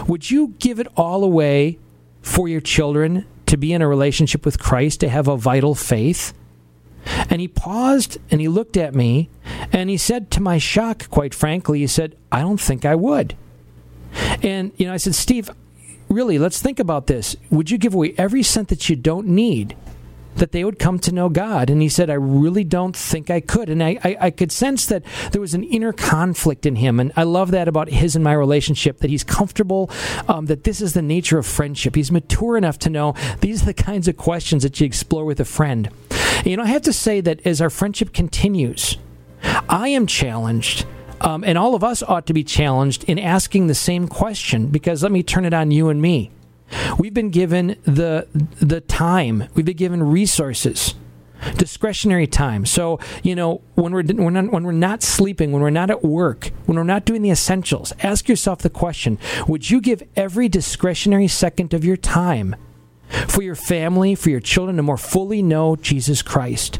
[0.07, 1.77] would you give it all away
[2.21, 6.33] for your children to be in a relationship with Christ, to have a vital faith?
[7.29, 9.29] And he paused and he looked at me
[9.71, 13.35] and he said, to my shock, quite frankly, he said, I don't think I would.
[14.41, 15.49] And, you know, I said, Steve,
[16.09, 17.35] really, let's think about this.
[17.49, 19.75] Would you give away every cent that you don't need
[20.37, 21.69] that they would come to know God.
[21.69, 23.69] And he said, I really don't think I could.
[23.69, 26.99] And I, I, I, could sense that there was an inner conflict in him.
[26.99, 29.89] And I love that about his and my relationship, that he's comfortable,
[30.27, 31.95] um, that this is the nature of friendship.
[31.95, 35.39] He's mature enough to know these are the kinds of questions that you explore with
[35.39, 35.89] a friend.
[36.37, 38.97] And, you know, I have to say that as our friendship continues,
[39.69, 40.85] I am challenged
[41.19, 45.01] Um, and all of us ought to be challenged in asking the same question because
[45.01, 46.29] let me turn it on you and me.
[46.97, 49.45] We've been given the the time.
[49.53, 50.95] We've been given resources,
[51.57, 52.65] discretionary time.
[52.65, 56.03] So you know when we're when, not, when we're not sleeping, when we're not at
[56.03, 60.49] work, when we're not doing the essentials, ask yourself the question: Would you give every
[60.49, 62.55] discretionary second of your time
[63.27, 66.79] for your family, for your children, to more fully know Jesus Christ?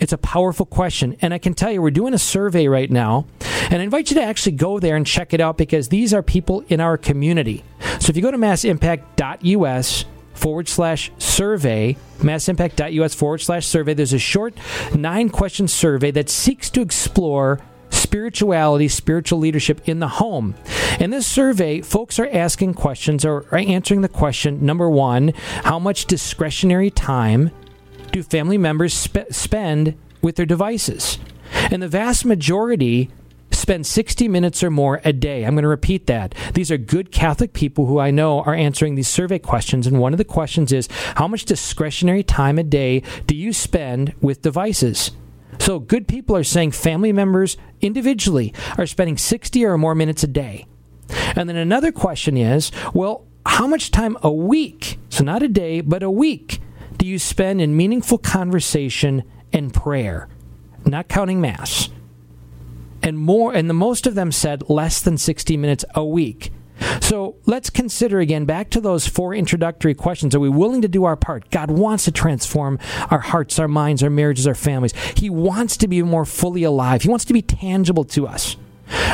[0.00, 1.16] It's a powerful question.
[1.20, 3.26] And I can tell you, we're doing a survey right now.
[3.70, 6.22] And I invite you to actually go there and check it out because these are
[6.22, 7.64] people in our community.
[8.00, 14.18] So if you go to massimpact.us forward slash survey, massimpact.us forward slash survey, there's a
[14.18, 14.54] short
[14.94, 20.54] nine question survey that seeks to explore spirituality, spiritual leadership in the home.
[21.00, 25.32] In this survey, folks are asking questions or answering the question number one,
[25.64, 27.50] how much discretionary time
[28.18, 31.18] do family members sp- spend with their devices?
[31.70, 33.10] And the vast majority
[33.50, 35.44] spend 60 minutes or more a day.
[35.44, 36.34] I'm going to repeat that.
[36.54, 39.86] These are good Catholic people who I know are answering these survey questions.
[39.86, 44.14] And one of the questions is how much discretionary time a day do you spend
[44.20, 45.12] with devices?
[45.58, 50.28] So good people are saying family members individually are spending 60 or more minutes a
[50.28, 50.66] day.
[51.34, 55.80] And then another question is well, how much time a week, so not a day,
[55.80, 56.60] but a week,
[56.98, 60.28] do you spend in meaningful conversation and prayer,
[60.84, 61.88] not counting Mass?
[63.02, 66.52] And more, and the most of them said less than 60 minutes a week.
[67.00, 70.34] So let's consider again back to those four introductory questions.
[70.34, 71.50] Are we willing to do our part?
[71.50, 72.78] God wants to transform
[73.10, 74.92] our hearts, our minds, our marriages, our families.
[75.16, 77.02] He wants to be more fully alive.
[77.02, 78.56] He wants to be tangible to us.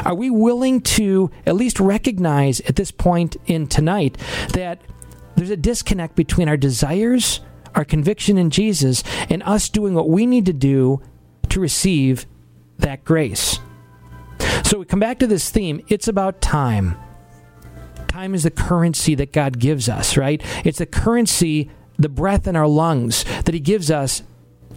[0.05, 4.17] Are we willing to at least recognize at this point in tonight
[4.53, 4.81] that
[5.37, 7.41] there's a disconnect between our desires
[7.75, 11.01] our conviction in Jesus, and us doing what we need to do
[11.51, 12.27] to receive
[12.79, 13.59] that grace.
[14.65, 16.97] So we come back to this theme it's about time.
[18.09, 20.41] Time is the currency that God gives us, right?
[20.65, 24.23] It's the currency, the breath in our lungs that He gives us,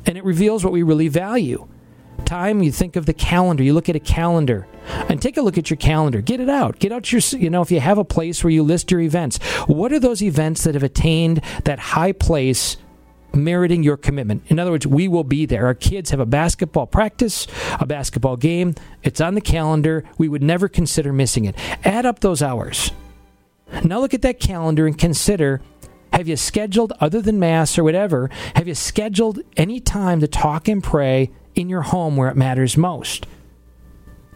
[0.06, 1.68] and it reveals what we really value.
[2.26, 4.68] Time, you think of the calendar, you look at a calendar
[5.08, 6.20] and take a look at your calendar.
[6.20, 6.80] Get it out.
[6.80, 9.38] Get out your, you know, if you have a place where you list your events,
[9.68, 12.78] what are those events that have attained that high place
[13.34, 14.44] meriting your commitment.
[14.48, 15.66] In other words, we will be there.
[15.66, 17.48] Our kids have a basketball practice,
[17.80, 18.76] a basketball game.
[19.04, 20.04] It's on the calendar.
[20.18, 21.56] We would never consider missing it.
[21.84, 22.92] Add up those hours.
[23.84, 25.62] Now look at that calendar and consider
[26.14, 30.68] have you scheduled, other than Mass or whatever, have you scheduled any time to talk
[30.68, 33.28] and pray in your home where it matters most?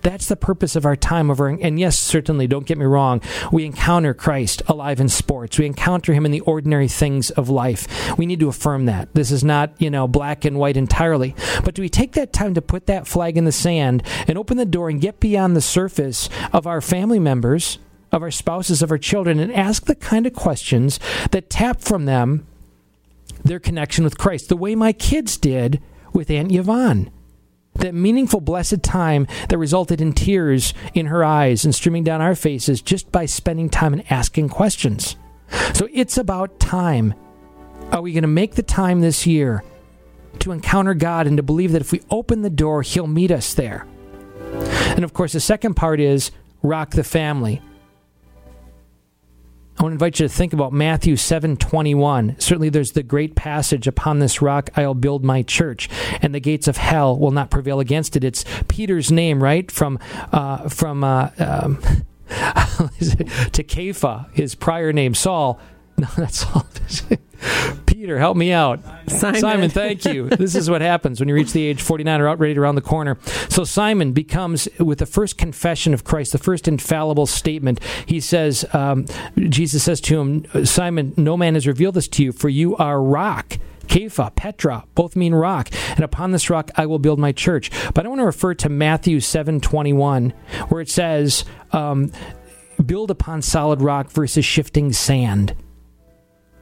[0.01, 1.47] That's the purpose of our time over.
[1.47, 3.21] And yes, certainly, don't get me wrong.
[3.51, 5.59] We encounter Christ alive in sports.
[5.59, 8.17] We encounter him in the ordinary things of life.
[8.17, 9.13] We need to affirm that.
[9.13, 11.35] This is not, you know, black and white entirely.
[11.63, 14.57] But do we take that time to put that flag in the sand and open
[14.57, 17.79] the door and get beyond the surface of our family members,
[18.11, 20.99] of our spouses, of our children, and ask the kind of questions
[21.31, 22.47] that tap from them
[23.43, 25.81] their connection with Christ, the way my kids did
[26.13, 27.11] with Aunt Yvonne?
[27.75, 32.35] That meaningful, blessed time that resulted in tears in her eyes and streaming down our
[32.35, 35.15] faces just by spending time and asking questions.
[35.73, 37.13] So it's about time.
[37.91, 39.63] Are we going to make the time this year
[40.39, 43.53] to encounter God and to believe that if we open the door, He'll meet us
[43.53, 43.85] there?
[44.95, 46.31] And of course, the second part is
[46.61, 47.61] rock the family.
[49.81, 52.39] I want to invite you to think about Matthew 7:21.
[52.39, 55.89] Certainly there's the great passage upon this rock I'll build my church
[56.21, 58.23] and the gates of hell will not prevail against it.
[58.23, 59.71] It's Peter's name, right?
[59.71, 59.97] From
[60.31, 61.81] uh, from uh, um,
[62.29, 65.59] to Kepha, his prior name Saul.
[65.97, 66.65] No, that's all.
[68.01, 68.79] Peter, help me out.
[69.05, 69.39] Simon.
[69.39, 70.27] Simon, thank you.
[70.29, 72.81] this is what happens when you reach the age 49 or out ready around the
[72.81, 73.19] corner.
[73.47, 78.65] So Simon becomes, with the first confession of Christ, the first infallible statement, he says,
[78.73, 79.05] um,
[79.37, 82.99] Jesus says to him, Simon, no man has revealed this to you, for you are
[82.99, 83.59] rock.
[83.81, 87.69] Kepha, Petra, both mean rock, and upon this rock I will build my church.
[87.93, 90.33] But I want to refer to Matthew seven twenty one,
[90.69, 92.11] where it says, um,
[92.83, 95.55] "Build upon solid rock versus shifting sand."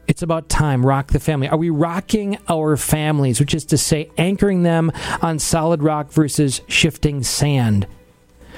[0.10, 0.84] It's about time.
[0.84, 1.48] Rock the family.
[1.48, 4.92] Are we rocking our families, which is to say, anchoring them
[5.22, 7.86] on solid rock versus shifting sand?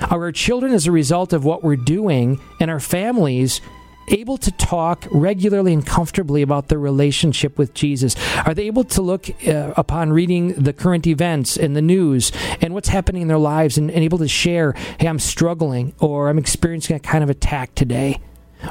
[0.10, 3.60] Are our children, as a result of what we're doing, and our families,
[4.08, 8.16] able to talk regularly and comfortably about their relationship with Jesus?
[8.46, 12.74] Are they able to look uh, upon reading the current events and the news and
[12.74, 16.38] what's happening in their lives and, and able to share, hey, I'm struggling, or I'm
[16.38, 18.22] experiencing a kind of attack today,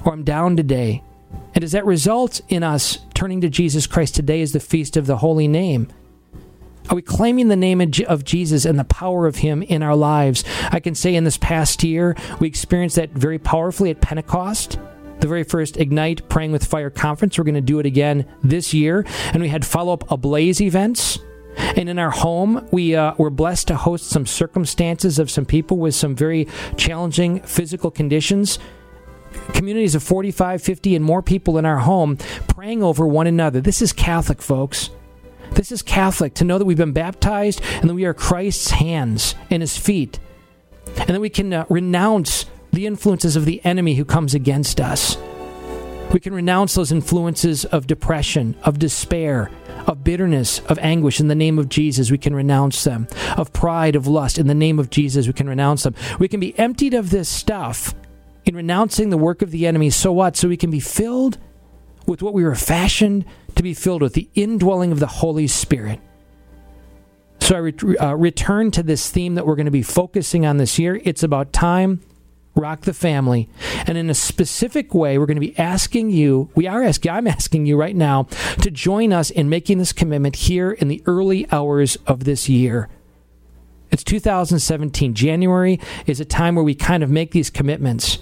[0.06, 1.02] or I'm down today?
[1.54, 5.06] And does that result in us turning to Jesus Christ today as the feast of
[5.06, 5.88] the holy name?
[6.88, 10.42] Are we claiming the name of Jesus and the power of Him in our lives?
[10.72, 14.78] I can say in this past year, we experienced that very powerfully at Pentecost.
[15.20, 17.36] The very first Ignite Praying with Fire conference.
[17.36, 19.04] We're going to do it again this year.
[19.32, 21.18] And we had follow up Ablaze events.
[21.56, 25.76] And in our home, we uh, were blessed to host some circumstances of some people
[25.76, 28.58] with some very challenging physical conditions.
[29.54, 32.16] Communities of 45, 50, and more people in our home
[32.48, 33.60] praying over one another.
[33.60, 34.90] This is Catholic, folks.
[35.52, 39.34] This is Catholic to know that we've been baptized and that we are Christ's hands
[39.50, 40.18] and his feet.
[40.96, 45.16] And that we can uh, renounce the influences of the enemy who comes against us.
[46.12, 49.50] We can renounce those influences of depression, of despair,
[49.86, 52.10] of bitterness, of anguish in the name of Jesus.
[52.10, 53.06] We can renounce them.
[53.36, 55.94] Of pride, of lust, in the name of Jesus, we can renounce them.
[56.18, 57.94] We can be emptied of this stuff
[58.44, 59.90] in renouncing the work of the enemy.
[59.90, 60.36] So what?
[60.36, 61.38] So we can be filled
[62.06, 63.24] with what we were fashioned
[63.54, 66.00] to be filled with the indwelling of the Holy Spirit.
[67.40, 70.58] So I re- uh, return to this theme that we're going to be focusing on
[70.58, 71.00] this year.
[71.04, 72.00] It's about time,
[72.54, 73.48] rock the family.
[73.86, 77.26] And in a specific way, we're going to be asking you, we are asking, I'm
[77.26, 78.24] asking you right now
[78.62, 82.88] to join us in making this commitment here in the early hours of this year.
[83.90, 85.14] It's 2017.
[85.14, 88.18] January is a time where we kind of make these commitments.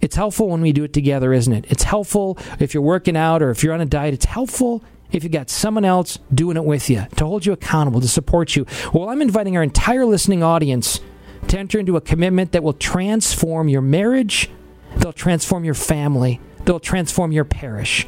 [0.00, 1.66] It's helpful when we do it together, isn't it?
[1.68, 4.14] It's helpful if you're working out or if you're on a diet.
[4.14, 8.00] It's helpful if you got someone else doing it with you to hold you accountable,
[8.00, 8.66] to support you.
[8.92, 11.00] Well, I'm inviting our entire listening audience
[11.48, 14.50] to enter into a commitment that will transform your marriage,
[14.96, 18.06] they'll transform your family, they'll transform your parish.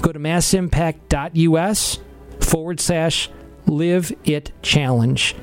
[0.00, 1.98] Go to massimpact.us
[2.40, 3.28] forward slash
[3.66, 5.34] live it challenge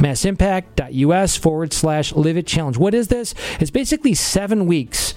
[0.00, 2.76] massimpact.us forward slash live it challenge.
[2.76, 3.34] What is this?
[3.60, 5.14] It's basically seven weeks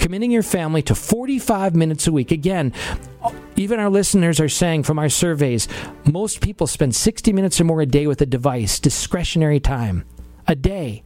[0.00, 2.30] committing your family to 45 minutes a week.
[2.30, 2.72] Again,
[3.56, 5.66] even our listeners are saying from our surveys,
[6.04, 10.04] most people spend 60 minutes or more a day with a device, discretionary time,
[10.46, 11.02] a day.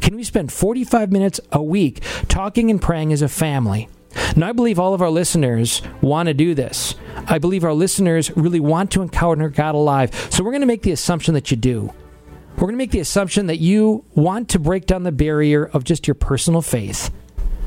[0.00, 3.88] Can we spend 45 minutes a week talking and praying as a family?
[4.34, 6.94] Now, I believe all of our listeners want to do this.
[7.26, 10.28] I believe our listeners really want to encounter God alive.
[10.30, 11.92] So we're going to make the assumption that you do.
[12.60, 15.82] We're going to make the assumption that you want to break down the barrier of
[15.82, 17.10] just your personal faith.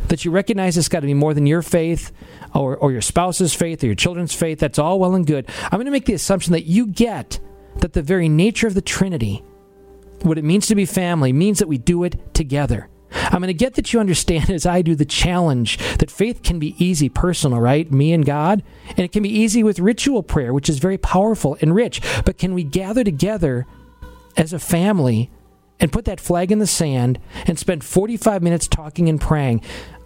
[0.10, 2.12] That you recognize it's got to be more than your faith
[2.54, 4.60] or, or your spouse's faith or your children's faith.
[4.60, 5.50] That's all well and good.
[5.64, 7.40] I'm going to make the assumption that you get
[7.78, 9.44] that the very nature of the Trinity,
[10.22, 12.88] what it means to be family, means that we do it together.
[13.14, 16.60] I'm going to get that you understand, as I do, the challenge that faith can
[16.60, 17.92] be easy, personal, right?
[17.92, 18.62] Me and God.
[18.90, 22.00] And it can be easy with ritual prayer, which is very powerful and rich.
[22.26, 23.66] But can we gather together
[24.38, 25.30] as a family
[25.80, 29.62] and put that flag in the sand and spend 45 minutes talking and praying?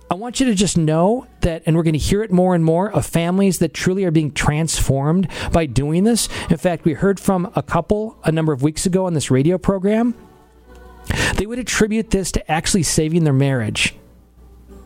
[0.10, 2.64] I want you to just know that, and we're going to hear it more and
[2.64, 6.30] more of families that truly are being transformed by doing this.
[6.50, 9.58] In fact, we heard from a couple a number of weeks ago on this radio
[9.58, 10.16] program
[11.36, 13.96] they would attribute this to actually saving their marriage.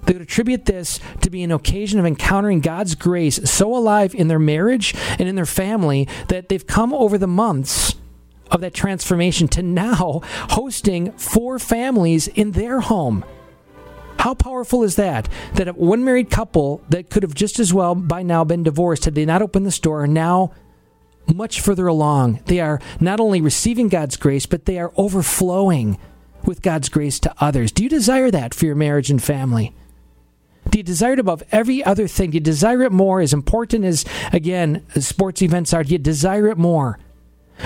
[0.04, 4.28] They would attribute this to be an occasion of encountering God's grace so alive in
[4.28, 7.96] their marriage and in their family that they've come over the months
[8.52, 13.26] of that transformation to now hosting four families in their home.
[14.20, 15.28] How powerful is that?
[15.56, 19.16] That one married couple that could have just as well by now been divorced had
[19.16, 20.54] they not opened the store now
[21.34, 22.40] much further along.
[22.46, 25.98] They are not only receiving God's grace, but they are overflowing
[26.44, 27.72] with God's grace to others.
[27.72, 29.74] Do you desire that for your marriage and family?
[30.70, 32.32] Do you desire it above every other thing?
[32.32, 33.22] Do you desire it more?
[33.22, 37.00] As important as, again, sports events are, do you desire it more?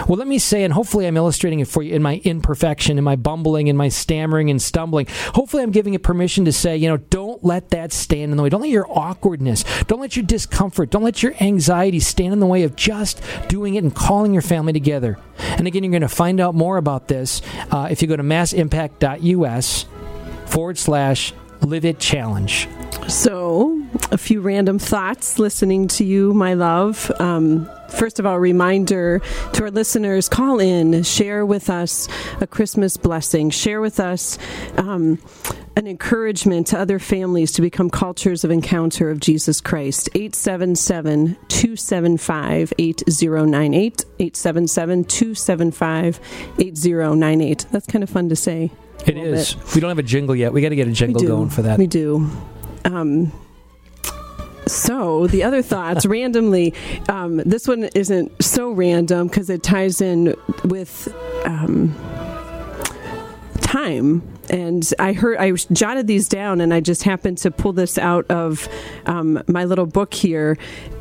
[0.07, 3.03] Well, let me say, and hopefully I'm illustrating it for you in my imperfection, in
[3.03, 5.07] my bumbling, in my stammering and stumbling.
[5.33, 8.43] Hopefully I'm giving it permission to say, you know, don't let that stand in the
[8.43, 8.49] way.
[8.49, 12.45] Don't let your awkwardness, don't let your discomfort, don't let your anxiety stand in the
[12.45, 15.17] way of just doing it and calling your family together.
[15.37, 18.23] And again, you're going to find out more about this uh, if you go to
[18.23, 19.85] massimpact.us
[20.45, 22.67] forward slash live it challenge.
[23.07, 27.11] So, a few random thoughts listening to you, my love.
[27.19, 29.21] Um, first of all, reminder
[29.53, 32.07] to our listeners call in, share with us
[32.41, 34.37] a Christmas blessing, share with us
[34.77, 35.19] um,
[35.75, 40.09] an encouragement to other families to become cultures of encounter of Jesus Christ.
[40.15, 44.05] 877 275 8098.
[44.19, 46.19] 877 275
[46.59, 47.65] 8098.
[47.71, 48.71] That's kind of fun to say.
[49.05, 49.53] It is.
[49.53, 49.75] Bit.
[49.75, 50.53] We don't have a jingle yet.
[50.53, 51.77] We got to get a jingle going for that.
[51.77, 52.29] We do.
[52.85, 53.31] Um,
[54.67, 56.73] so the other thoughts randomly
[57.09, 61.13] um, this one isn't so random because it ties in with
[61.45, 61.95] um,
[63.61, 64.21] time.
[64.49, 68.25] And I heard, I jotted these down, and I just happened to pull this out
[68.29, 68.67] of
[69.05, 70.57] um, my little book here.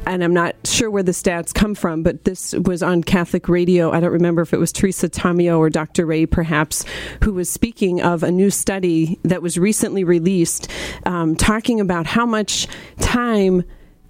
[0.07, 3.91] And I'm not sure where the stats come from, but this was on Catholic radio.
[3.91, 6.05] I don't remember if it was Teresa Tomeo or Dr.
[6.05, 6.85] Ray, perhaps,
[7.23, 10.71] who was speaking of a new study that was recently released,
[11.07, 12.67] um, talking about how much
[13.01, 13.65] time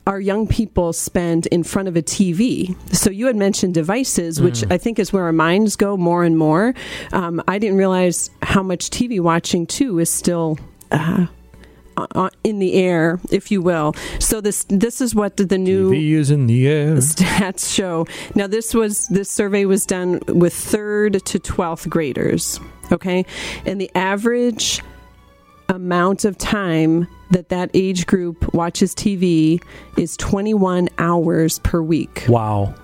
[0.07, 2.77] our young people spend in front of a TV.
[2.95, 6.37] So you had mentioned devices, which I think is where our minds go more and
[6.37, 6.75] more.
[7.13, 10.59] Um, I didn't realize how much TV watching too is still.
[10.91, 11.27] Uh,
[12.43, 13.95] in the air, if you will.
[14.19, 16.97] So this this is what the, the new TV is in the air.
[16.97, 18.07] stats show.
[18.35, 22.59] Now this was this survey was done with third to twelfth graders.
[22.91, 23.25] Okay,
[23.65, 24.83] and the average
[25.75, 29.61] amount of time that that age group watches TV
[29.99, 32.25] is 21 hours per week.
[32.29, 32.75] Wow.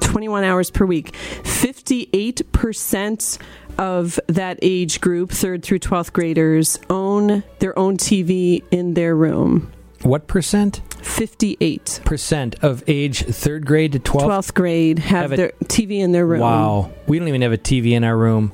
[0.00, 1.12] 21 hours per week.
[1.42, 3.38] 58%
[3.76, 9.70] of that age group, 3rd through 12th graders, own their own TV in their room.
[10.02, 10.80] What percent?
[11.02, 12.00] 58.
[12.04, 14.22] Percent of age third grade to 12th?
[14.22, 16.40] 12th grade have, Have their TV in their room.
[16.40, 16.90] Wow.
[17.06, 18.52] We don't even have a TV in our room.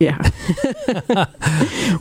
[0.00, 0.18] Yeah.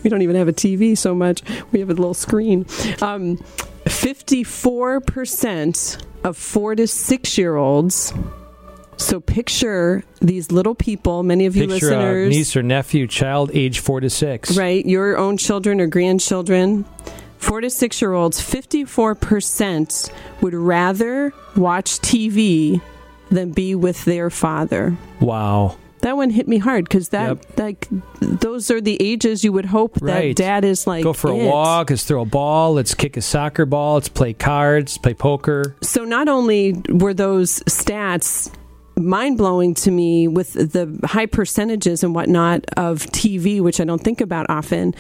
[0.04, 1.42] we don't even have a TV so much.
[1.72, 2.66] We have a little screen.
[3.02, 3.38] Um,
[3.86, 8.14] 54% of four to six year olds.
[8.98, 12.30] So picture these little people, many of you Picture a listeners.
[12.30, 14.58] niece or nephew, child age four to six.
[14.58, 14.86] right?
[14.86, 16.86] Your own children or grandchildren.
[17.38, 22.82] Four to six year olds, 54% would rather watch TV
[23.32, 24.98] than be with their father.
[25.22, 25.78] Wow.
[26.02, 27.46] That one hit me hard because that, Yep.
[27.60, 27.88] like,
[28.22, 30.36] those are the ages you would hope Right.
[30.36, 31.04] that dad is like.
[31.04, 31.90] Go for a walk.
[31.90, 32.74] Let's throw a ball.
[32.74, 33.96] Let's kick a soccer ball.
[33.96, 34.98] Let's play cards.
[34.98, 35.76] Play poker.
[35.82, 38.52] So not only were those stats
[38.96, 44.04] mind blowing to me with the high percentages and whatnot of TV, which I don't
[44.04, 44.94] think about often,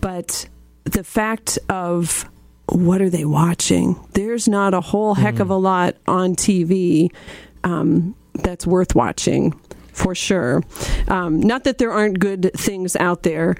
[0.00, 0.46] but
[0.84, 2.28] the fact of
[2.68, 3.96] what are they watching?
[4.12, 7.10] There's not a whole heck of a lot on TV
[7.64, 9.58] um, that's worth watching
[10.00, 10.62] for sure.
[11.08, 13.56] Um, not that there aren't good things out there.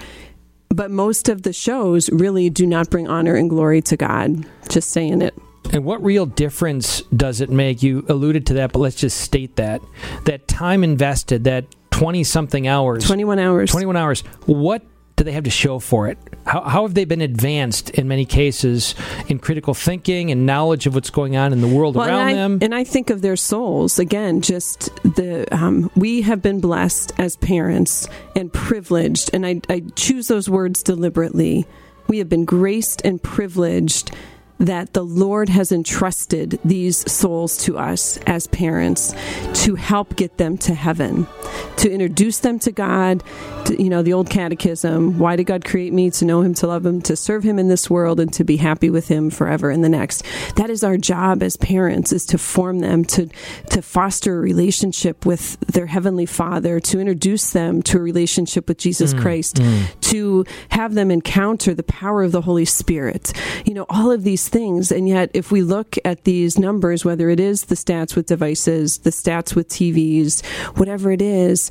[0.73, 4.47] But most of the shows really do not bring honor and glory to God.
[4.69, 5.35] Just saying it.
[5.73, 7.83] And what real difference does it make?
[7.83, 9.83] You alluded to that, but let's just state that.
[10.27, 13.71] That time invested, that 20 something hours, 21 hours.
[13.71, 14.83] 21 hours, what
[15.21, 16.17] do they have to show for it?
[16.47, 18.95] How, how have they been advanced in many cases
[19.29, 22.31] in critical thinking and knowledge of what's going on in the world Well, around and
[22.31, 22.59] I, them?
[22.63, 24.41] And I think of their souls again.
[24.41, 30.29] Just the um, we have been blessed as parents and privileged, and I, I choose
[30.29, 31.67] those words deliberately.
[32.09, 34.13] We have been graced and privileged
[34.61, 39.15] that the Lord has entrusted these souls to us as parents
[39.65, 41.27] to help get them to heaven,
[41.79, 43.25] to introduce them to God.
[43.67, 46.11] To, you know, the old catechism why did God create me?
[46.11, 48.57] To know Him, to love Him, to serve Him in this world, and to be
[48.57, 50.25] happy with Him forever in the next.
[50.57, 53.29] That is our job as parents, is to form them, to,
[53.71, 58.79] to foster a relationship with their Heavenly Father, to introduce them to a relationship with
[58.79, 60.01] Jesus mm, Christ, mm.
[60.01, 63.33] to have them encounter the power of the Holy Spirit.
[63.65, 64.93] You know, all of these things.
[64.93, 68.99] And yet, if we look at these numbers, whether it is the stats with devices,
[68.99, 70.45] the stats with TVs,
[70.77, 71.71] whatever it is,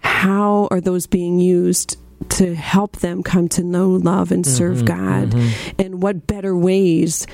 [0.00, 1.98] how are those being used
[2.30, 4.86] to help them come to know, love, and serve mm-hmm.
[4.86, 5.30] God?
[5.30, 5.80] Mm-hmm.
[5.80, 7.26] And what better ways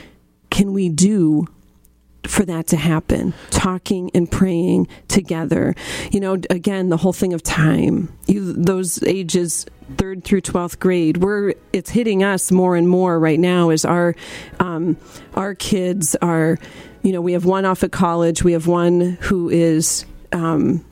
[0.50, 1.46] can we do
[2.24, 5.74] for that to happen talking and praying together.
[6.10, 8.12] You know again the whole thing of time.
[8.26, 9.66] You those ages
[9.96, 14.14] third through 12th grade we're it's hitting us more and more right now is our
[14.60, 14.96] um,
[15.34, 16.58] our kids are
[17.02, 18.44] you know we have one off at college.
[18.44, 20.84] We have one who is um,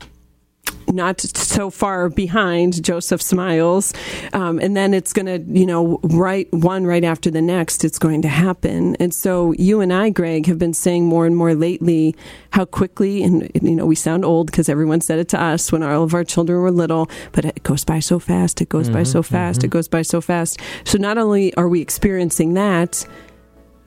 [0.91, 3.93] not so far behind Joseph Smiles,
[4.33, 7.99] um, and then it's going to, you know, right one right after the next, it's
[7.99, 8.95] going to happen.
[8.97, 12.15] And so you and I, Greg, have been saying more and more lately
[12.51, 15.83] how quickly, and you know, we sound old because everyone said it to us when
[15.83, 18.61] all of our children were little, but it goes by so fast.
[18.61, 19.63] It goes by so fast.
[19.63, 20.59] It goes by so fast.
[20.83, 23.05] So not only are we experiencing that,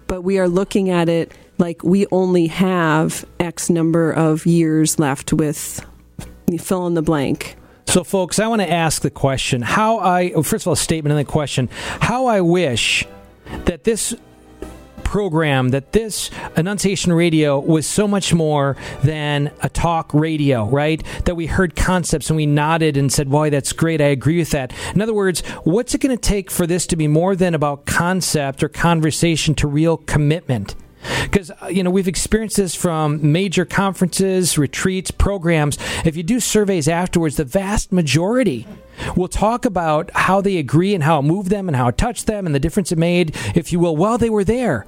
[0.07, 5.33] but we are looking at it like we only have X number of years left
[5.33, 5.85] with
[6.59, 7.57] fill in the blank.
[7.87, 10.77] So, folks, I want to ask the question how I, oh, first of all, a
[10.77, 11.69] statement and then a question.
[12.01, 13.07] How I wish
[13.67, 14.15] that this
[15.13, 21.03] program, that this Annunciation Radio was so much more than a talk radio, right?
[21.27, 24.01] That we heard concepts and we nodded and said, boy, that's great.
[24.01, 24.73] I agree with that.
[24.95, 27.85] In other words, what's it going to take for this to be more than about
[27.85, 30.75] concept or conversation to real commitment?
[31.23, 35.79] Because, uh, you know, we've experienced this from major conferences, retreats, programs.
[36.05, 38.67] If you do surveys afterwards, the vast majority
[39.17, 42.27] will talk about how they agree and how it moved them and how it touched
[42.27, 44.87] them and the difference it made, if you will, while they were there.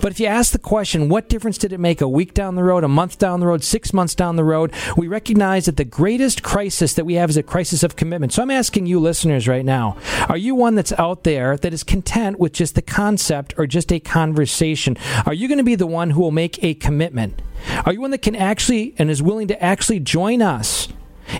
[0.00, 2.62] But if you ask the question, what difference did it make a week down the
[2.62, 4.72] road, a month down the road, six months down the road?
[4.96, 8.32] We recognize that the greatest crisis that we have is a crisis of commitment.
[8.32, 9.96] So I'm asking you, listeners, right now
[10.28, 13.92] are you one that's out there that is content with just the concept or just
[13.92, 14.96] a conversation?
[15.26, 17.42] Are you going to be the one who will make a commitment?
[17.84, 20.88] Are you one that can actually and is willing to actually join us?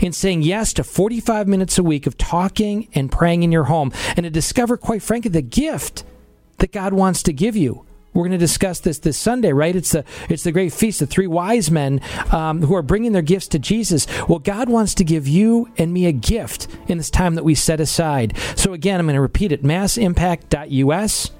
[0.03, 3.91] in saying yes to 45 minutes a week of talking and praying in your home
[4.19, 6.05] and to discover, quite frankly, the gift
[6.59, 7.87] that God wants to give you.
[8.19, 9.77] We're going to discuss this this Sunday, right?
[9.77, 12.01] It's the it's the great feast, of three wise men
[12.33, 14.09] um, who are bringing their gifts to Jesus.
[14.29, 17.55] Well, God wants to give you and me a gift in this time that we
[17.55, 18.37] set aside.
[18.57, 21.31] So again, I'm going to repeat it: massimpact.us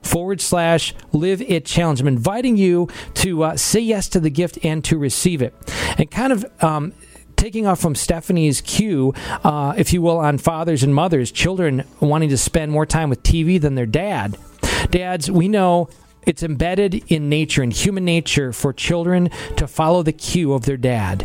[0.00, 2.00] forward slash live it challenge.
[2.00, 5.54] I'm inviting you to uh, say yes to the gift and to receive it,
[5.98, 6.46] and kind of.
[6.64, 6.94] Um,
[7.36, 9.12] taking off from Stephanie's cue,
[9.44, 13.22] uh, if you will, on fathers and mothers, children wanting to spend more time with
[13.22, 14.38] TV than their dad.
[14.90, 15.90] Dads, we know
[16.26, 20.76] it's embedded in nature, in human nature, for children to follow the cue of their
[20.76, 21.22] dad.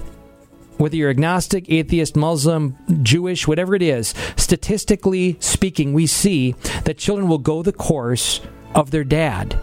[0.77, 6.53] Whether you're agnostic, atheist, Muslim, Jewish, whatever it is, statistically speaking, we see
[6.85, 8.41] that children will go the course
[8.73, 9.59] of their dad.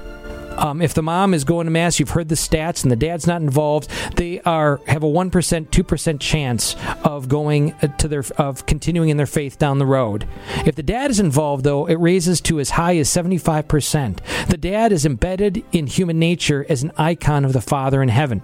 [0.59, 3.27] Um, if the mom is going to mass, you've heard the stats, and the dad's
[3.27, 8.09] not involved, they are have a one percent, two percent chance of going uh, to
[8.09, 10.27] their of continuing in their faith down the road.
[10.67, 14.21] If the dad is involved, though, it raises to as high as seventy five percent.
[14.49, 18.43] The dad is embedded in human nature as an icon of the Father in heaven.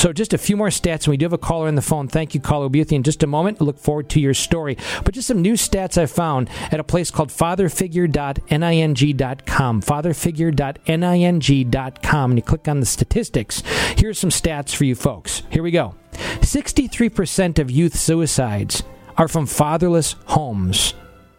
[0.00, 2.08] So, just a few more stats, and we do have a caller on the phone.
[2.08, 2.62] Thank you, caller.
[2.62, 3.58] We'll be with you in just a moment.
[3.60, 4.78] I look forward to your story.
[5.04, 9.82] But just some new stats I found at a place called fatherfigure.ning.com.
[9.82, 12.30] Fatherfigure.ning.com.
[12.30, 13.62] And you click on the statistics.
[13.98, 15.42] Here's some stats for you folks.
[15.50, 18.82] Here we go 63% of youth suicides
[19.18, 20.94] are from fatherless homes.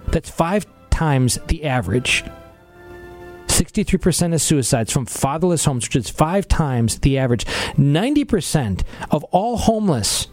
[0.10, 2.24] That's five times the average.
[3.62, 7.46] 63% of suicides from fatherless homes, which is five times the average.
[7.76, 8.82] 90%
[9.12, 10.28] of all homeless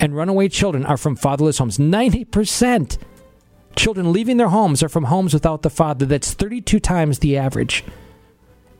[0.00, 1.76] and runaway children are from fatherless homes.
[1.76, 2.96] 90%.
[3.76, 6.06] Children leaving their homes are from homes without the father.
[6.06, 7.84] That's 32 times the average.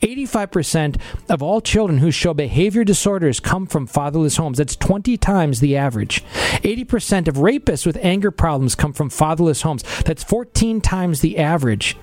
[0.01, 4.59] 85% of all children who show behavior disorders come from fatherless homes.
[4.59, 6.25] That's 20 times the average.
[6.63, 9.85] 80% of rapists with anger problems come from fatherless homes.
[10.05, 11.97] That's 14 times the average.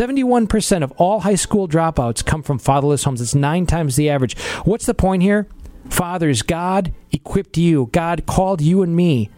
[0.00, 3.20] 71% of all high school dropouts come from fatherless homes.
[3.20, 4.38] It's nine times the average.
[4.64, 5.46] What's the point here?
[5.90, 9.28] Fathers, God equipped you, God called you and me.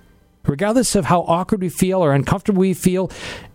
[0.44, 3.10] Regardless of how awkward we feel or uncomfortable we feel,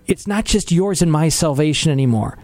[0.06, 2.38] it's not just yours and my salvation anymore.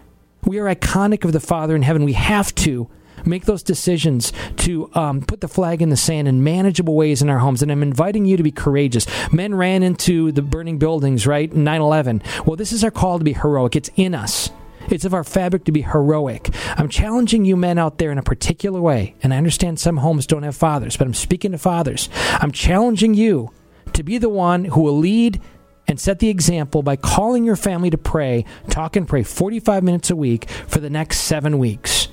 [0.46, 2.02] We are iconic of the Father in heaven.
[2.02, 2.88] We have to
[3.24, 7.28] make those decisions to um, put the flag in the sand in manageable ways in
[7.28, 7.62] our homes.
[7.62, 9.06] And I'm inviting you to be courageous.
[9.32, 11.52] Men ran into the burning buildings, right?
[11.52, 12.22] 9 11.
[12.46, 13.76] Well, this is our call to be heroic.
[13.76, 14.50] It's in us.
[14.88, 16.50] It's of our fabric to be heroic.
[16.76, 19.14] I'm challenging you men out there in a particular way.
[19.22, 22.08] And I understand some homes don't have fathers, but I'm speaking to fathers.
[22.32, 23.50] I'm challenging you
[23.92, 25.40] to be the one who will lead
[25.86, 30.10] and set the example by calling your family to pray, talk and pray 45 minutes
[30.10, 32.08] a week for the next seven weeks.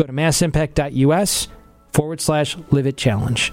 [0.00, 1.48] Go to massimpact.us
[1.92, 3.52] forward slash live it challenge.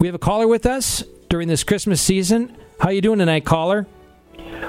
[0.00, 2.56] We have a caller with us during this Christmas season.
[2.80, 3.86] How are you doing tonight, caller?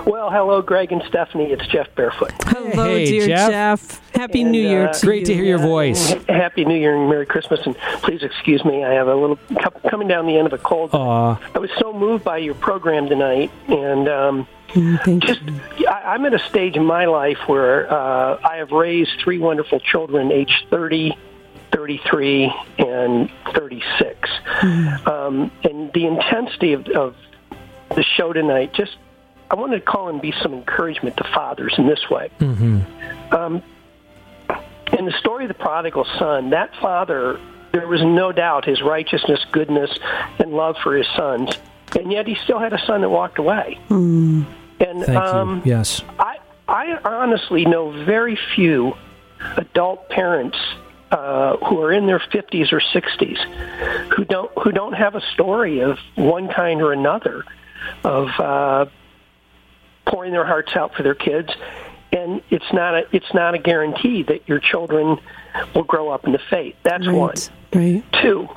[0.06, 1.46] Well, hello, Greg and Stephanie.
[1.46, 2.34] It's Jeff Barefoot.
[2.44, 3.50] Hello, Hey, dear Jeff.
[3.50, 4.12] Jeff.
[4.14, 5.26] Happy And, New Year uh, to Great you.
[5.26, 6.12] to hear your voice.
[6.12, 7.62] H- Happy New Year and Merry Christmas.
[7.66, 10.60] And please excuse me, I have a little co- coming down the end of a
[10.60, 10.92] cold.
[10.94, 11.40] Aw.
[11.56, 15.40] I was so moved by your program tonight, and um, Mm, Thank just
[15.88, 19.80] I, I'm at a stage in my life where uh, I have raised three wonderful
[19.80, 21.18] children, aged 30,
[21.72, 24.30] 33, and 36.
[25.08, 27.16] Um, and the intensity of, of
[27.96, 28.98] the show tonight just
[29.50, 32.30] I wanted to call and be some encouragement to fathers in this way.
[33.32, 33.64] Um,
[34.98, 37.40] in the story of the prodigal son, that father,
[37.72, 39.92] there was no doubt his righteousness, goodness,
[40.40, 41.52] and love for his sons,
[41.98, 43.80] and yet he still had a son that walked away.
[44.80, 45.72] And Thank um, you.
[45.72, 46.02] Yes.
[46.20, 48.96] I, I honestly know very few
[49.58, 50.58] adult parents
[51.12, 55.80] uh, who are in their 50s or 60s who don't who don't have a story
[55.80, 57.44] of one kind or another
[58.04, 58.86] of uh,
[60.06, 61.50] pouring their hearts out for their kids.
[62.12, 65.20] And it's not a it's not a guarantee that your children
[65.74, 66.76] will grow up in the faith.
[66.84, 67.16] That's one.
[67.16, 67.50] Right.
[67.74, 68.04] Right.
[68.22, 68.48] Two,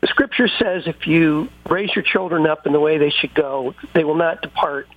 [0.00, 3.74] the scripture says if you raise your children up in the way they should go,
[3.94, 4.88] they will not depart.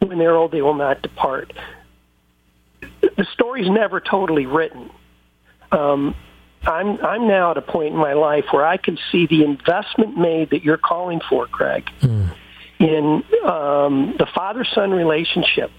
[0.00, 1.52] When they're old, they will not depart.
[2.80, 4.90] The story's never totally written.
[5.72, 6.14] um,
[6.64, 10.16] I'm I'm now at a point in my life where I can see the investment
[10.18, 15.70] made that you're calling for, Greg, in um, the father-son relationship.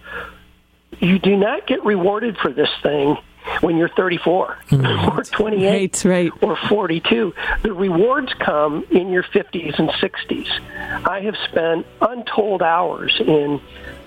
[1.00, 3.18] You do not get rewarded for this thing
[3.60, 6.32] when you're 34 or 28 Right, right.
[6.42, 7.34] or 42.
[7.64, 11.06] The rewards come in your 50s and 60s.
[11.06, 13.60] I have spent untold hours in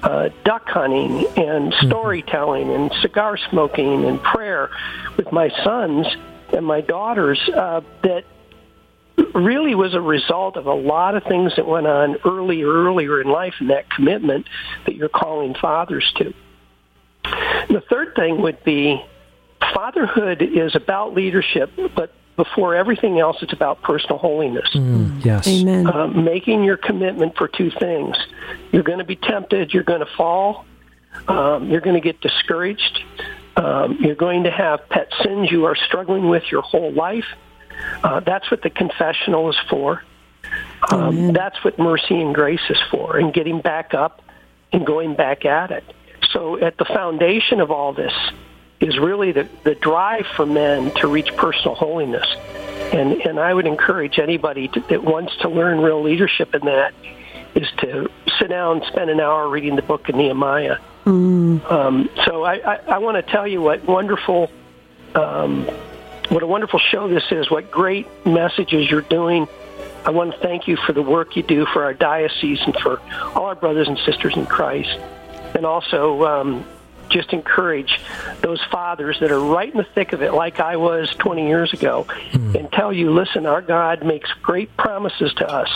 [0.03, 4.70] uh, duck hunting and storytelling and cigar smoking and prayer
[5.16, 6.07] with my sons
[6.53, 8.24] and my daughters uh, that
[9.34, 13.28] really was a result of a lot of things that went on earlier, earlier in
[13.28, 14.46] life and that commitment
[14.86, 16.32] that you're calling fathers to.
[17.68, 19.05] The third thing would be
[19.74, 22.12] fatherhood is about leadership, but
[22.43, 24.66] before everything else, it's about personal holiness.
[25.22, 25.47] Yes.
[25.47, 25.86] Amen.
[25.86, 28.16] Uh, making your commitment for two things.
[28.72, 30.64] You're going to be tempted, you're going to fall,
[31.28, 33.05] um, you're going to get discouraged,
[33.57, 37.26] um, you're going to have pet sins you are struggling with your whole life.
[38.03, 40.03] Uh, that's what the confessional is for.
[40.91, 44.22] Um, that's what mercy and grace is for, and getting back up
[44.72, 45.84] and going back at it.
[46.32, 48.14] So, at the foundation of all this
[48.81, 52.26] is really the, the drive for men to reach personal holiness.
[52.93, 56.95] And, and I would encourage anybody to, that wants to learn real leadership in that
[57.55, 60.78] is to sit down and spend an hour reading the book of Nehemiah.
[61.68, 64.51] Um, so I, I, I want to tell you what wonderful,
[65.14, 65.64] um,
[66.28, 67.51] what a wonderful show this is.
[67.51, 69.47] What great messages you're doing.
[70.05, 73.01] I want to thank you for the work you do for our diocese and for
[73.35, 74.99] all our brothers and sisters in Christ,
[75.55, 76.64] and also um,
[77.11, 78.01] just encourage
[78.41, 81.73] those fathers that are right in the thick of it, like I was 20 years
[81.73, 82.57] ago, hmm.
[82.57, 85.69] and tell you, listen, our God makes great promises to us.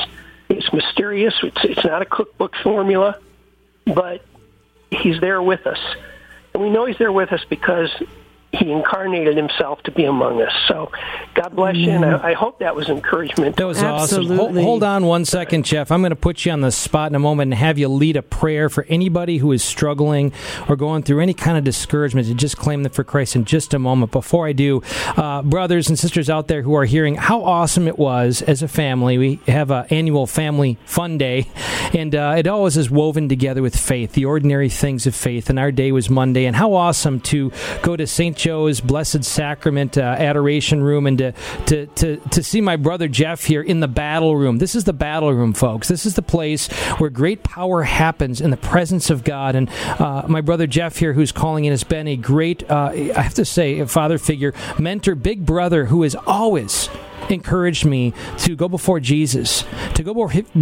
[0.49, 1.35] It's mysterious.
[1.43, 3.19] It's, it's not a cookbook formula,
[3.87, 4.25] but
[4.91, 5.81] He's there with us.
[6.53, 7.91] And we know He's there with us because
[8.55, 10.53] He incarnated Himself to be among us.
[10.69, 10.91] So
[11.35, 13.57] God bless you, and I, I hope that was encouragement.
[13.57, 14.27] That was awesome.
[14.29, 15.91] Hold, hold on one second, Jeff.
[15.91, 18.17] I'm going to put you on the spot in a moment and have you lead
[18.17, 20.33] a prayer for anybody who is struggling
[20.69, 23.75] or going through any kind of discouragement to just claim them for Christ in just
[23.75, 24.13] a moment.
[24.13, 24.83] Before I do,
[25.17, 28.69] uh, brothers and sisters out there who are hearing how awesome it was as a
[28.69, 31.49] family, we have an annual family fun day,
[31.93, 35.51] and uh, it always is woven together with faith, the ordinary things of faith.
[35.51, 37.53] And our day was Monday, and how awesome to
[37.83, 38.37] go to St.
[38.45, 41.33] Joe's Blessed Sacrament uh, Adoration Room and to,
[41.65, 44.59] to, to, to see my brother Jeff here in the battle room.
[44.59, 45.89] This is the battle room, folks.
[45.89, 46.69] This is the place
[46.99, 49.55] where great power happens in the presence of God.
[49.55, 53.23] And uh, my brother Jeff here, who's calling in, has been a great, uh, I
[53.23, 56.91] have to say, father figure, mentor, big brother who is always
[57.31, 59.65] encouraged me to go before Jesus,
[59.95, 60.15] to go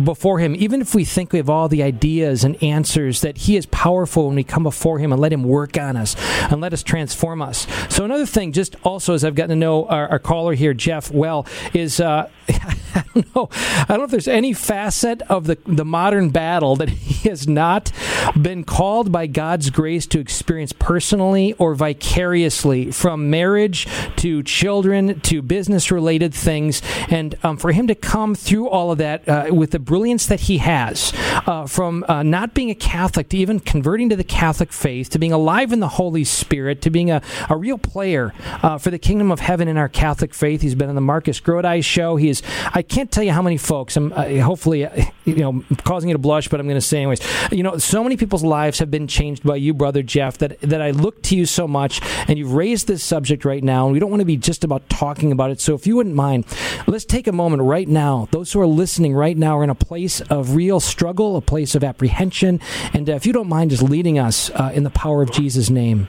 [0.05, 3.57] before Him, even if we think we have all the ideas and answers, that He
[3.57, 6.17] is powerful when we come before Him and let Him work on us
[6.51, 7.67] and let us transform us.
[7.89, 11.11] So, another thing, just also as I've gotten to know our, our caller here, Jeff,
[11.11, 12.29] well, is uh,
[12.95, 13.49] I don't know.
[13.53, 17.49] I don't know if there's any facet of the, the modern battle that he has
[17.49, 17.93] not
[18.41, 25.43] been called by God's grace to experience personally or vicariously from marriage to children to
[25.43, 26.83] business related things.
[27.09, 30.41] And um, for him to come through all of that uh, with the brilliance that
[30.41, 31.13] he has,
[31.47, 35.19] uh, from uh, not being a Catholic to even converting to the Catholic faith, to
[35.19, 38.99] being alive in the Holy Spirit, to being a, a real player uh, for the
[38.99, 40.63] kingdom of heaven in our Catholic faith.
[40.63, 42.17] He's been on the Marcus Grodi show.
[42.17, 42.43] He is,
[42.75, 46.15] I can't tell you how many folks, I'm uh, hopefully, uh, you know, causing you
[46.15, 47.21] to blush, but I'm going to say anyways.
[47.51, 50.81] You know, so many people's lives have been changed by you, brother Jeff, that, that
[50.81, 53.99] I look to you so much, and you've raised this subject right now, and we
[53.99, 55.61] don't want to be just about talking about it.
[55.61, 56.47] So if you wouldn't mind,
[56.87, 58.29] let's take a moment right now.
[58.31, 61.75] Those who are listening right now are in a place of real struggle, a place
[61.75, 62.61] of apprehension,
[62.93, 65.71] and uh, if you don't mind just leading us uh, in the power of Jesus'
[65.71, 66.09] name.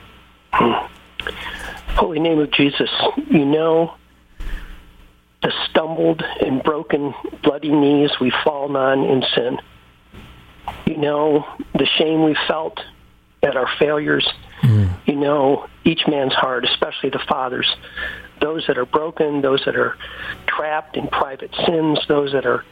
[1.95, 2.89] Holy name of Jesus,
[3.29, 3.95] you know
[5.43, 9.59] the stumbled and broken, bloody knees we fall on in sin.
[10.85, 12.79] You know the shame we felt
[13.41, 14.27] at our failures.
[14.61, 14.89] Mm.
[15.05, 17.69] You know each man's heart, especially the father's.
[18.41, 19.97] Those that are broken, those that are
[20.47, 22.65] trapped in private sins, those that are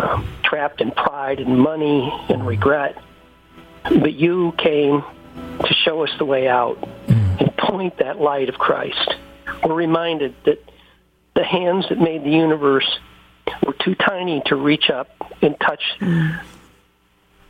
[0.00, 2.46] um, trapped in pride and money and mm.
[2.46, 3.00] regret.
[3.84, 5.02] But you came
[5.64, 7.40] to show us the way out mm.
[7.40, 9.14] and point that light of Christ.
[9.64, 10.62] We're reminded that
[11.34, 12.98] the hands that made the universe
[13.64, 15.08] were too tiny to reach up
[15.40, 15.82] and touch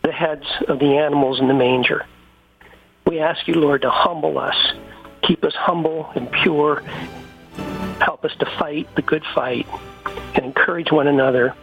[0.02, 2.06] the heads of the animals in the manger.
[3.06, 4.56] We ask you, Lord, to humble us,
[5.22, 6.80] keep us humble and pure,
[8.00, 9.66] help us to fight the good fight,
[10.34, 11.54] and encourage one another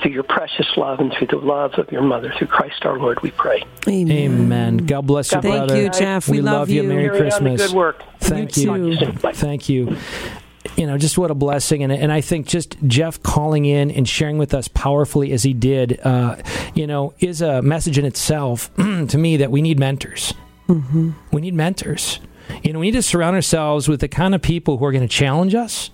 [0.00, 3.20] through your precious love and through the love of your mother, through Christ our Lord,
[3.22, 3.64] we pray.
[3.86, 4.40] Amen.
[4.40, 4.76] Amen.
[4.78, 6.28] God bless you, God Thank you, Jeff.
[6.28, 6.82] We, love you.
[6.82, 7.66] Merry Carry Christmas.
[7.68, 8.02] good work.
[8.20, 8.96] Thank You you.
[9.16, 9.96] Thank you.
[10.76, 14.08] You know, just what a blessing, and and I think just Jeff calling in and
[14.08, 16.36] sharing with us powerfully as he did, uh,
[16.74, 20.34] you know, is a message in itself to me that we need mentors.
[21.32, 22.20] We need mentors.
[22.62, 25.06] You know, we need to surround ourselves with the kind of people who are going
[25.06, 25.90] to challenge us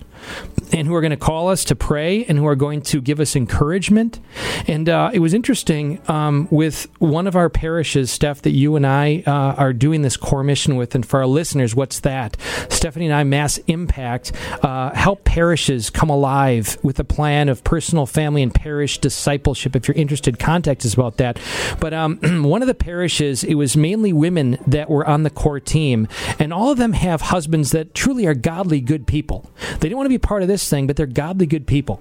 [0.73, 3.21] and who are going to call us to pray and who are going to give
[3.21, 4.21] us encouragement.
[4.67, 8.87] And uh, it was interesting um, with one of our parishes, Steph, that you and
[8.87, 10.95] I uh, are doing this core mission with.
[10.95, 12.37] And for our listeners, what's that?
[12.69, 18.07] Stephanie and I, Mass Impact, uh, help parishes come alive with a plan of personal,
[18.07, 19.75] family, and parish discipleship.
[19.75, 21.39] If you're interested, contact us about that.
[21.81, 25.61] But um, one of the parishes, it was mainly women that were on the core
[25.61, 26.09] team,
[26.39, 29.51] and all of them have husbands that truly are godly, good people.
[29.81, 32.01] They don't want to be part of this thing, but they're godly, good people.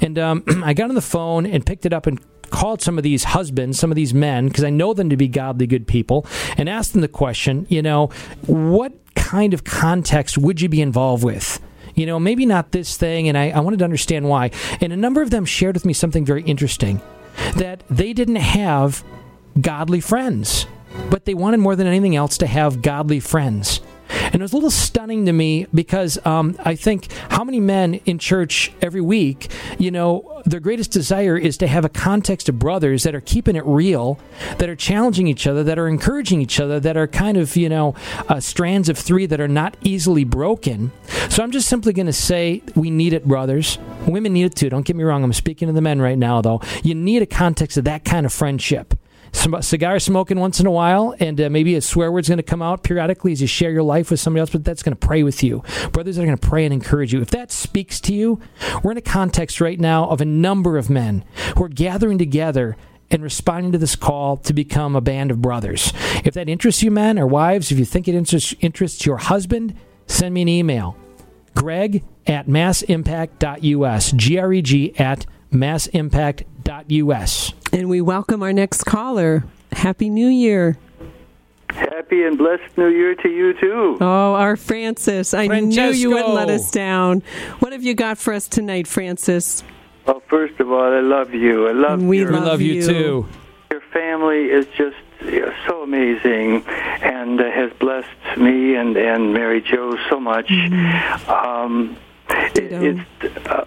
[0.00, 3.04] And um, I got on the phone and picked it up and called some of
[3.04, 6.26] these husbands, some of these men, because I know them to be godly, good people,
[6.56, 8.08] and asked them the question, you know,
[8.46, 11.60] what kind of context would you be involved with?
[11.94, 14.50] You know, maybe not this thing, and I, I wanted to understand why.
[14.80, 17.00] And a number of them shared with me something very interesting
[17.56, 19.04] that they didn't have
[19.60, 20.66] godly friends,
[21.10, 23.80] but they wanted more than anything else to have godly friends.
[24.08, 27.94] And it was a little stunning to me because um, I think how many men
[28.04, 32.58] in church every week, you know, their greatest desire is to have a context of
[32.58, 34.18] brothers that are keeping it real,
[34.58, 37.68] that are challenging each other, that are encouraging each other, that are kind of, you
[37.68, 37.94] know,
[38.28, 40.92] uh, strands of three that are not easily broken.
[41.30, 43.78] So I'm just simply going to say we need it, brothers.
[44.06, 44.68] Women need it too.
[44.68, 45.24] Don't get me wrong.
[45.24, 46.60] I'm speaking to the men right now, though.
[46.82, 48.94] You need a context of that kind of friendship
[49.34, 52.62] cigar smoking once in a while, and uh, maybe a swear word's going to come
[52.62, 55.22] out periodically as you share your life with somebody else, but that's going to pray
[55.22, 55.62] with you.
[55.92, 57.20] Brothers are going to pray and encourage you.
[57.20, 58.40] If that speaks to you,
[58.82, 61.24] we're in a context right now of a number of men
[61.56, 62.76] who are gathering together
[63.10, 65.92] and responding to this call to become a band of brothers.
[66.24, 69.76] If that interests you, men or wives, if you think it interests, interests your husband,
[70.06, 70.96] send me an email.
[71.54, 74.12] Greg at massimpact.us.
[74.12, 77.52] G R E G at massimpact.us.
[77.74, 79.42] And we welcome our next caller.
[79.72, 80.78] Happy New Year.
[81.70, 83.98] Happy and blessed New Year to you too.
[84.00, 85.34] Oh, our Francis.
[85.34, 87.24] I knew you wouldn't let us down.
[87.58, 89.64] What have you got for us tonight, Francis?
[90.06, 91.66] Well, first of all, I love you.
[91.66, 92.86] I love We your, We Love love you, you.
[92.86, 93.28] too.
[93.72, 94.96] your family is just
[95.66, 100.48] so amazing and uh, has blessed me and and Mary Jo so much.
[101.28, 101.96] Um,
[102.30, 103.64] it, it's uh,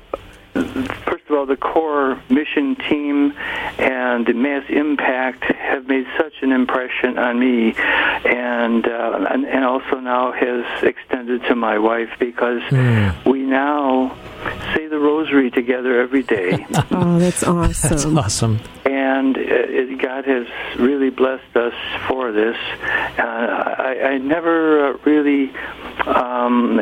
[1.05, 3.33] first of all, the core mission team
[3.77, 9.99] and Mass Impact have made such an impression on me, and uh, and, and also
[9.99, 12.61] now has extended to my wife because
[13.25, 14.15] we now
[14.75, 16.65] say the Rosary together every day.
[16.89, 17.89] Oh, that's awesome!
[17.89, 18.59] That's awesome.
[18.85, 20.47] and uh, it, God has
[20.79, 21.73] really blessed us
[22.07, 22.55] for this.
[23.19, 25.51] Uh, I, I never uh, really
[26.07, 26.79] um,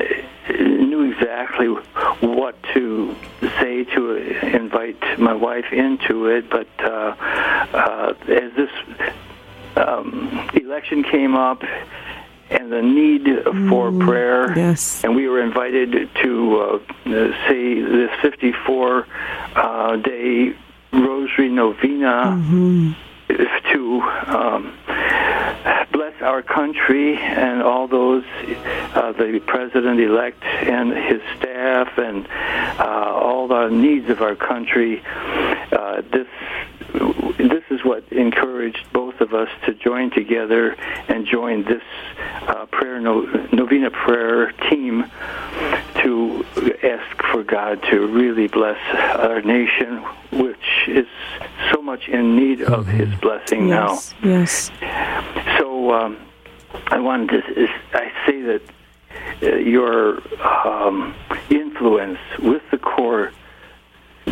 [0.49, 3.15] knew exactly what to
[3.59, 4.15] say to
[4.55, 7.15] invite my wife into it, but uh,
[7.73, 8.71] uh, as this
[9.75, 11.63] um, election came up
[12.49, 13.27] and the need
[13.69, 15.03] for prayer yes.
[15.03, 16.79] and we were invited to uh,
[17.47, 19.07] say this 54
[19.55, 20.55] uh, day
[20.93, 22.95] rosary novena
[23.27, 24.77] to um,
[25.91, 28.23] bless our country and all those
[28.93, 32.27] uh, the president elect and his staff and
[32.79, 35.01] uh, all the needs of our country.
[35.71, 36.27] Uh, this
[37.37, 40.75] this is what encouraged both of us to join together
[41.07, 41.83] and join this
[42.47, 43.21] uh, prayer no,
[43.51, 45.05] novena prayer team
[45.95, 46.45] to
[46.83, 50.03] ask for God to really bless our nation,
[50.87, 51.07] which is
[51.71, 53.93] so much in need of His blessing now.
[54.23, 54.71] Yes.
[54.81, 55.57] Yes.
[55.59, 56.17] So um,
[56.87, 58.61] I wanted to is- I say that
[59.43, 61.13] uh, your um,
[61.49, 63.31] influence with the core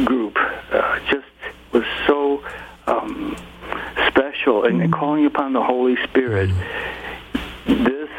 [0.05, 0.37] group
[0.71, 1.25] uh, just
[1.71, 2.43] was so
[2.87, 3.35] um,
[4.07, 6.49] special, and calling upon the Holy Spirit.
[7.65, 8.09] This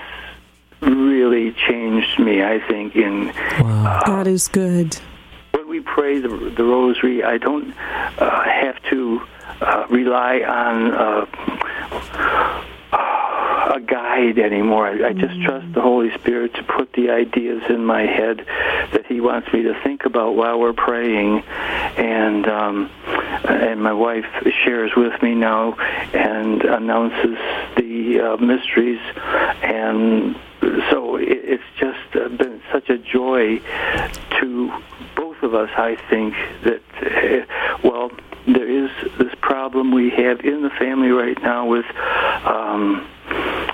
[0.80, 2.42] really changed me.
[2.42, 3.26] I think in
[3.60, 4.02] Wow.
[4.06, 4.96] God is good.
[5.74, 9.20] We pray the, the rosary, I don't uh, have to
[9.60, 11.26] uh, rely on uh,
[13.74, 14.86] a guide anymore.
[14.86, 18.46] I, I just trust the Holy Spirit to put the ideas in my head
[18.92, 22.88] that He wants me to think about while we're praying, and um,
[23.48, 24.26] and my wife
[24.64, 25.74] shares with me now
[26.12, 27.36] and announces
[27.76, 29.00] the uh, mysteries,
[29.60, 30.36] and
[30.90, 33.58] so it's just been such a joy
[34.38, 34.72] to
[35.44, 35.70] of us.
[35.76, 36.34] I think
[36.64, 38.10] that uh, well
[38.46, 41.86] there is this problem we have in the family right now with
[42.44, 43.06] um,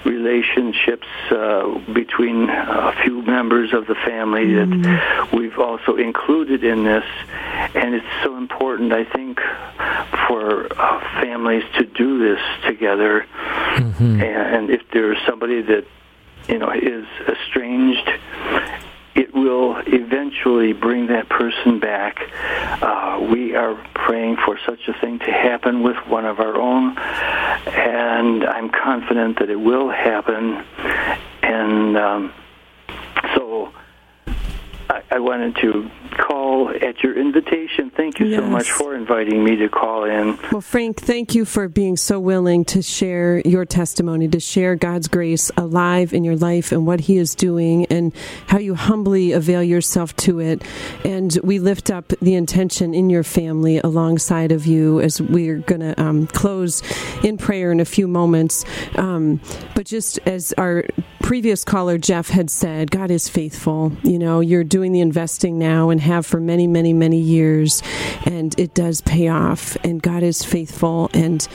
[0.04, 4.82] relationships uh, between a few members of the family mm-hmm.
[4.82, 7.04] that we've also included in this.
[7.74, 9.40] And it's so important, I think,
[10.28, 13.26] for uh, families to do this together.
[13.74, 14.22] Mm-hmm.
[14.22, 15.84] And if there's somebody that
[16.48, 18.08] you know is estranged
[19.14, 22.18] it will eventually bring that person back.
[22.82, 26.96] Uh, we are praying for such a thing to happen with one of our own,
[26.98, 30.64] and I'm confident that it will happen.
[31.42, 32.32] And um,
[33.34, 33.72] so
[34.88, 35.90] I, I wanted to
[36.50, 37.90] call at your invitation.
[37.90, 38.40] Thank you yes.
[38.40, 40.38] so much for inviting me to call in.
[40.50, 45.08] Well, Frank, thank you for being so willing to share your testimony, to share God's
[45.08, 48.12] grace alive in your life and what He is doing and
[48.46, 50.62] how you humbly avail yourself to it.
[51.04, 55.80] And we lift up the intention in your family alongside of you as we're going
[55.80, 56.82] to um, close
[57.24, 58.64] in prayer in a few moments.
[58.96, 59.40] Um,
[59.74, 60.84] but just as our
[61.20, 63.92] previous caller, Jeff, had said, God is faithful.
[64.02, 67.82] You know, you're doing the investing now and have for many, many, many years,
[68.24, 69.76] and it does pay off.
[69.84, 71.46] And God is faithful, and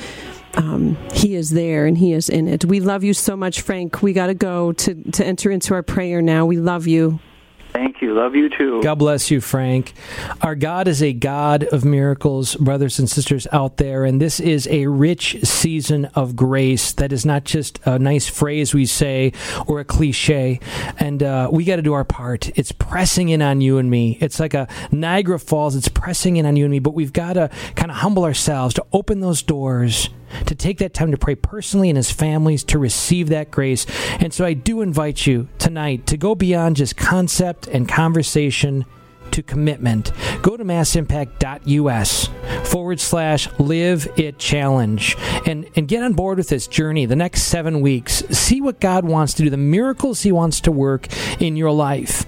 [0.55, 2.65] um, He is there, and He is in it.
[2.65, 4.01] We love you so much, Frank.
[4.01, 6.45] We got to go to to enter into our prayer now.
[6.45, 7.19] We love you.
[7.73, 8.13] Thank you.
[8.13, 8.81] Love you too.
[8.81, 9.93] God bless you, Frank.
[10.41, 14.67] Our God is a God of miracles, brothers and sisters out there, and this is
[14.67, 19.33] a rich season of grace that is not just a nice phrase we say
[19.67, 20.59] or a cliche.
[20.99, 22.49] And uh, we got to do our part.
[22.57, 24.17] It's pressing in on you and me.
[24.21, 27.33] It's like a Niagara Falls, it's pressing in on you and me, but we've got
[27.33, 30.09] to kind of humble ourselves to open those doors
[30.45, 33.85] to take that time to pray personally and as families to receive that grace.
[34.19, 38.83] And so I do invite you tonight to go beyond just concept and conversation
[39.31, 40.11] to commitment.
[40.41, 42.29] Go to massimpact.us
[42.65, 45.15] forward slash live it challenge
[45.45, 48.23] and, and get on board with this journey the next seven weeks.
[48.31, 51.07] See what God wants to do, the miracles He wants to work
[51.41, 52.25] in your life.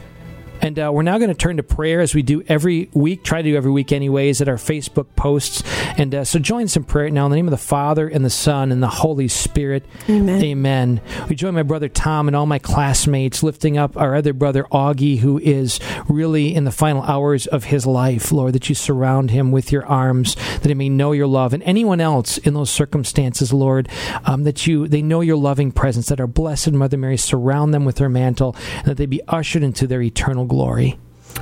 [0.61, 3.41] And uh, we're now going to turn to prayer as we do every week, try
[3.41, 5.63] to do every week anyways, at our Facebook posts.
[5.97, 8.29] And uh, so join some prayer now in the name of the Father, and the
[8.29, 9.85] Son, and the Holy Spirit.
[10.09, 10.43] Amen.
[10.43, 11.01] Amen.
[11.29, 15.19] We join my brother Tom and all my classmates, lifting up our other brother Augie,
[15.19, 19.51] who is really in the final hours of his life, Lord, that you surround him
[19.51, 21.53] with your arms, that he may know your love.
[21.53, 23.89] And anyone else in those circumstances, Lord,
[24.25, 27.85] um, that you they know your loving presence, that our blessed Mother Mary surround them
[27.85, 30.97] with her mantle, and that they be ushered into their eternal glory.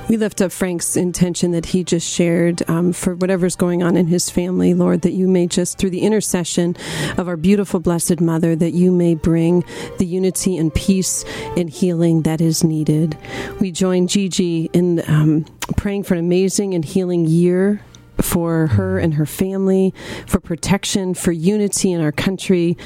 [0.08, 4.06] We lift up Frank's intention that he just shared um, for whatever's going on in
[4.06, 6.76] his family, Lord, that you may just, through the intercession
[7.16, 9.64] of our beautiful Blessed Mother, that you may bring
[9.98, 11.24] the unity and peace
[11.56, 13.16] and healing that is needed.
[13.60, 15.44] We join Gigi in um,
[15.76, 17.82] praying for an amazing and healing year
[18.20, 19.92] for her and her family,
[20.26, 22.76] for protection, for unity in our country,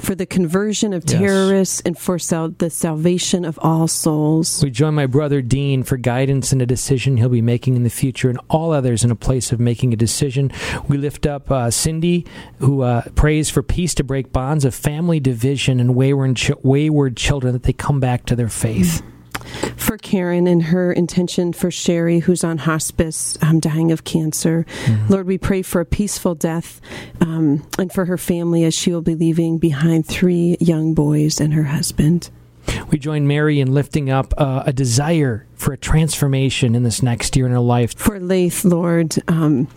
[0.00, 4.62] for the conversion of terrorists and for sal- the salvation of all souls.
[4.62, 7.90] We join my brother Dean for guidance in a decision he'll be making in the
[7.90, 10.50] future and all others in a place of making a decision.
[10.88, 12.26] We lift up uh, Cindy,
[12.58, 17.16] who uh, prays for peace to break bonds of family division and wayward, ch- wayward
[17.16, 19.02] children that they come back to their faith.
[19.02, 19.19] Mm-hmm
[19.76, 24.66] for Karen and her intention for Sherry, who's on hospice, um, dying of cancer.
[24.84, 25.12] Mm-hmm.
[25.12, 26.80] Lord, we pray for a peaceful death
[27.20, 31.54] um, and for her family as she will be leaving behind three young boys and
[31.54, 32.30] her husband.
[32.90, 37.36] We join Mary in lifting up uh, a desire for a transformation in this next
[37.36, 37.96] year in her life.
[37.96, 39.68] For Laith, Lord, um,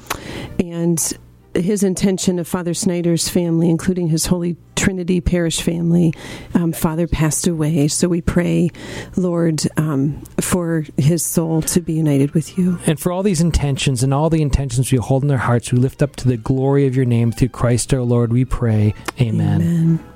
[0.59, 1.17] and
[1.55, 6.13] his intention of Father Snyder's family, including his Holy Trinity Parish family,
[6.53, 7.87] um, Father passed away.
[7.87, 8.69] So we pray,
[9.15, 12.79] Lord, um, for his soul to be united with you.
[12.85, 15.77] And for all these intentions and all the intentions we hold in our hearts, we
[15.77, 18.93] lift up to the glory of your name through Christ our Lord, we pray.
[19.19, 19.61] Amen.
[19.61, 20.12] Amen.